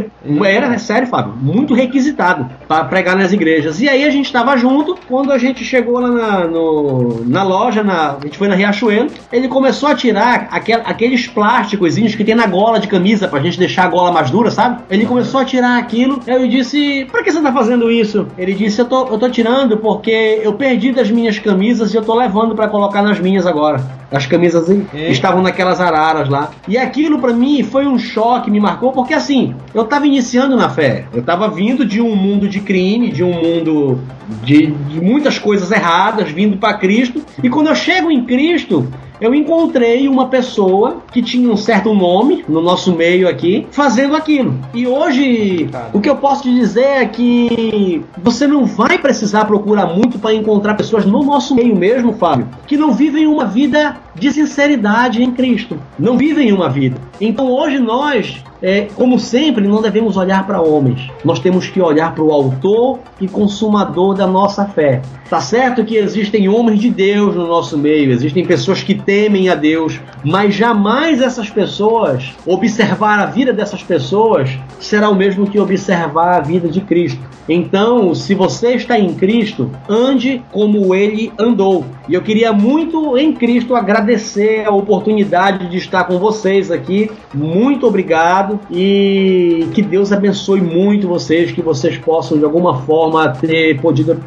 era 0.45 0.77
sério, 0.77 1.07
Fábio, 1.07 1.33
muito 1.39 1.73
requisitado 1.73 2.49
para 2.67 2.83
pregar 2.85 3.15
nas 3.15 3.31
igrejas. 3.31 3.81
E 3.81 3.87
aí 3.87 4.03
a 4.03 4.09
gente 4.09 4.25
estava 4.25 4.57
junto, 4.57 4.97
quando 5.07 5.31
a 5.31 5.37
gente 5.37 5.63
chegou 5.63 5.99
lá 5.99 6.09
na, 6.09 6.47
no, 6.47 7.23
na 7.25 7.43
loja, 7.43 7.83
na, 7.83 8.11
a 8.11 8.19
gente 8.23 8.37
foi 8.37 8.47
na 8.47 8.55
Riachuelo, 8.55 9.09
ele 9.31 9.47
começou 9.47 9.89
a 9.89 9.95
tirar 9.95 10.47
aquel, 10.51 10.81
aqueles 10.85 11.27
plásticos 11.27 11.93
que 11.93 12.23
tem 12.23 12.35
na 12.35 12.47
gola 12.47 12.79
de 12.79 12.87
camisa 12.87 13.27
pra 13.27 13.39
gente 13.39 13.59
deixar 13.59 13.85
a 13.85 13.87
gola 13.87 14.11
mais 14.11 14.29
dura, 14.29 14.49
sabe? 14.49 14.81
Ele 14.89 15.05
começou 15.05 15.39
a 15.39 15.45
tirar 15.45 15.77
aquilo, 15.77 16.19
eu 16.25 16.47
disse, 16.47 17.05
por 17.11 17.23
que 17.23 17.31
você 17.31 17.41
tá 17.41 17.51
fazendo 17.51 17.91
isso? 17.91 18.27
Ele 18.37 18.53
disse, 18.53 18.79
eu 18.79 18.85
tô, 18.85 19.07
eu 19.07 19.17
tô 19.17 19.29
tirando 19.29 19.77
porque 19.77 20.39
eu 20.41 20.53
perdi 20.53 20.91
das 20.91 21.09
minhas 21.11 21.37
camisas 21.39 21.93
e 21.93 21.97
eu 21.97 22.03
tô 22.03 22.15
levando 22.15 22.55
para 22.55 22.67
colocar 22.67 23.01
nas 23.01 23.19
minhas 23.19 23.45
agora. 23.45 23.83
As 24.11 24.25
camisas 24.25 24.69
é. 24.69 25.09
Estavam 25.13 25.41
naquelas 25.41 25.79
araras 25.79 26.29
lá. 26.29 26.51
E 26.67 26.77
aquilo 26.77 27.19
para 27.19 27.33
mim 27.33 27.63
foi 27.63 27.85
um 27.85 27.97
choque, 27.97 28.51
me 28.51 28.59
marcou, 28.59 28.91
porque 28.91 29.13
assim, 29.13 29.55
eu 29.73 29.85
tava 29.85 30.05
iniciando 30.07 30.55
na 30.55 30.69
fé. 30.69 31.05
Eu 31.13 31.23
tava 31.23 31.47
vindo 31.49 31.85
de 31.85 32.01
um 32.01 32.15
mundo 32.15 32.47
de 32.47 32.59
crime, 32.59 33.11
de 33.11 33.23
um 33.23 33.33
mundo 33.33 33.99
de, 34.43 34.67
de 34.67 35.01
muitas 35.01 35.39
coisas 35.39 35.71
erradas, 35.71 36.31
vindo 36.31 36.57
para 36.57 36.77
Cristo. 36.77 37.23
E 37.41 37.49
quando 37.49 37.67
eu 37.67 37.75
chego 37.75 38.11
em 38.11 38.25
Cristo, 38.25 38.87
eu 39.23 39.33
encontrei 39.33 40.05
uma 40.09 40.27
pessoa 40.27 40.97
que 41.09 41.21
tinha 41.21 41.49
um 41.49 41.55
certo 41.55 41.93
nome 41.93 42.43
no 42.45 42.61
nosso 42.61 42.93
meio 42.93 43.29
aqui, 43.29 43.65
fazendo 43.71 44.17
aquilo. 44.17 44.59
E 44.73 44.85
hoje, 44.85 45.69
o 45.93 46.01
que 46.01 46.09
eu 46.09 46.17
posso 46.17 46.43
te 46.43 46.53
dizer 46.53 47.01
é 47.01 47.05
que 47.05 48.03
você 48.21 48.45
não 48.45 48.65
vai 48.65 48.97
precisar 48.97 49.45
procurar 49.45 49.85
muito 49.87 50.19
para 50.19 50.33
encontrar 50.33 50.73
pessoas 50.73 51.05
no 51.05 51.23
nosso 51.23 51.55
meio 51.55 51.73
mesmo, 51.73 52.11
Fábio, 52.11 52.49
que 52.67 52.75
não 52.75 52.91
vivem 52.91 53.25
uma 53.25 53.45
vida 53.45 53.95
de 54.13 54.29
sinceridade 54.29 55.23
em 55.23 55.31
Cristo. 55.31 55.79
Não 55.97 56.17
vivem 56.17 56.51
uma 56.51 56.67
vida. 56.67 56.97
Então 57.21 57.49
hoje 57.49 57.79
nós 57.79 58.43
é, 58.63 58.87
como 58.95 59.19
sempre, 59.19 59.67
não 59.67 59.81
devemos 59.81 60.15
olhar 60.15 60.47
para 60.47 60.61
homens. 60.61 61.11
Nós 61.25 61.37
temos 61.39 61.67
que 61.67 61.81
olhar 61.81 62.15
para 62.15 62.23
o 62.23 62.31
autor 62.31 62.99
e 63.19 63.27
consumador 63.27 64.15
da 64.15 64.25
nossa 64.25 64.65
fé. 64.65 65.01
Tá 65.29 65.41
certo 65.41 65.83
que 65.83 65.97
existem 65.97 66.47
homens 66.47 66.79
de 66.79 66.89
Deus 66.89 67.35
no 67.35 67.45
nosso 67.45 67.77
meio, 67.77 68.11
existem 68.11 68.45
pessoas 68.45 68.81
que 68.81 68.93
temem 68.95 69.49
a 69.49 69.55
Deus, 69.55 69.99
mas 70.23 70.55
jamais 70.55 71.21
essas 71.21 71.49
pessoas, 71.49 72.31
observar 72.45 73.19
a 73.19 73.25
vida 73.25 73.51
dessas 73.51 73.83
pessoas, 73.83 74.49
será 74.79 75.09
o 75.09 75.15
mesmo 75.15 75.45
que 75.45 75.59
observar 75.59 76.37
a 76.37 76.39
vida 76.39 76.69
de 76.69 76.79
Cristo. 76.79 77.19
Então, 77.49 78.15
se 78.15 78.33
você 78.33 78.75
está 78.75 78.97
em 78.97 79.13
Cristo, 79.15 79.69
ande 79.89 80.41
como 80.51 80.95
ele 80.95 81.33
andou. 81.37 81.83
E 82.07 82.13
eu 82.13 82.21
queria 82.21 82.53
muito 82.53 83.17
em 83.17 83.33
Cristo 83.33 83.75
agradecer 83.75 84.65
a 84.65 84.71
oportunidade 84.71 85.69
de 85.69 85.77
estar 85.77 86.05
com 86.05 86.17
vocês 86.19 86.71
aqui. 86.71 87.11
Muito 87.33 87.85
obrigado 87.85 88.52
obrigado 88.53 88.59
e 88.71 89.67
que 89.73 89.81
Deus 89.81 90.11
abençoe 90.11 90.61
muito 90.61 91.07
vocês, 91.07 91.51
que 91.51 91.61
vocês 91.61 91.97
possam 91.97 92.37
de 92.37 92.43
alguma 92.43 92.81
forma 92.81 93.29
ter 93.29 93.79
podido 93.79 94.21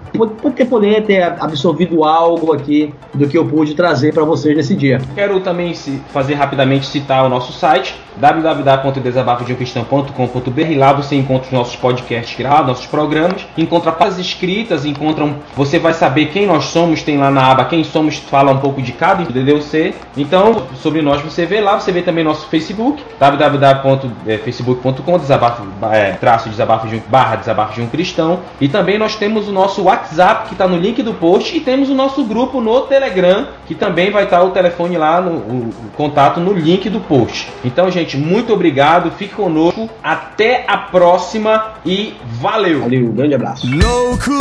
ter 0.55 0.65
poder 0.67 1.05
ter 1.05 1.23
absorvido 1.23 2.03
algo 2.05 2.53
aqui 2.53 2.93
do 3.15 3.29
que 3.29 3.39
eu 3.39 3.45
pude 3.45 3.75
trazer 3.75 4.13
para 4.13 4.25
vocês 4.25 4.57
nesse 4.57 4.75
dia. 4.75 5.01
Quero 5.15 5.39
também 5.41 5.73
fazer 6.09 6.35
rapidamente 6.35 6.87
citar 6.87 7.25
o 7.25 7.29
nosso 7.29 7.53
site 7.53 7.95
www.desabafodeumcristão.com.br 8.17 10.79
lá 10.79 10.93
você 10.93 11.15
encontra 11.17 11.47
os 11.47 11.53
nossos 11.53 11.77
podcasts 11.77 12.37
gravados, 12.37 12.67
nossos 12.69 12.87
programas, 12.87 13.47
encontra 13.59 13.95
as 14.01 14.19
escritas, 14.19 14.87
encontra 14.87 15.27
você 15.55 15.79
vai 15.79 15.93
saber 15.93 16.27
quem 16.27 16.47
nós 16.47 16.65
somos, 16.67 17.03
tem 17.03 17.19
lá 17.19 17.31
na 17.31 17.51
aba 17.51 17.67
quem 17.67 17.85
somos, 17.85 18.17
fala 18.17 18.53
um 18.53 18.59
pouco 18.59 18.81
de 18.81 18.93
cada 18.93 19.23
DDC. 19.25 19.95
Então, 20.17 20.63
sobre 20.77 21.03
nós 21.03 21.21
você 21.21 21.45
vê 21.45 21.61
lá, 21.61 21.79
você 21.79 21.93
vê 21.93 22.01
também 22.03 22.25
nosso 22.25 22.49
Facebook, 22.49 23.05
www 23.19 24.16
é, 24.27 24.39
facebook.com 24.39 25.19
desabafo 25.19 25.63
é, 25.93 26.13
traço 26.13 26.49
desabafo 26.49 26.87
de 26.87 26.97
um, 26.97 27.01
barra 27.09 27.37
desabafo 27.37 27.75
de 27.75 27.83
um 27.83 27.89
cristão 27.89 28.41
e 28.61 28.69
também 28.69 28.99
nós 28.99 29.17
temos 29.17 29.49
o 29.49 29.53
nosso 29.53 29.83
WhatsApp 29.83 30.49
que 30.49 30.55
está 30.55 30.69
no 30.69 30.77
link 30.77 31.03
do 31.03 31.15
post 31.15 31.57
e 31.57 31.61
temos 31.61 31.89
o 31.91 31.95
nosso 31.95 32.25
grupo 32.25 32.61
no 32.61 32.83
Telegram 32.83 33.49
que 33.67 33.75
também 33.75 34.11
vai 34.11 34.25
estar 34.25 34.39
tá 34.39 34.45
o 34.45 34.51
telefone 34.51 34.97
lá 34.97 35.21
no 35.21 35.33
o, 35.33 35.69
o 35.69 35.91
contato 35.97 36.41
no 36.41 36.53
link 36.53 36.89
do 36.89 37.01
post. 37.01 37.49
Então 37.65 37.91
gente 37.91 38.17
muito 38.17 38.53
obrigado, 38.53 39.11
fique 39.13 39.35
conosco, 39.35 39.89
até 40.03 40.65
a 40.67 40.77
próxima 40.77 41.75
e 41.85 42.15
valeu. 42.41 42.81
Valeu, 42.81 43.13
grande 43.13 43.35
abraço. 43.35 43.67
Louco, 43.67 44.39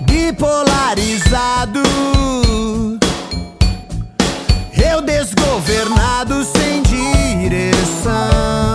bipolarizado, 0.00 1.82
eu 4.84 5.00
desgovernado 5.02 6.44
sem 6.44 6.69
sun. 8.02 8.69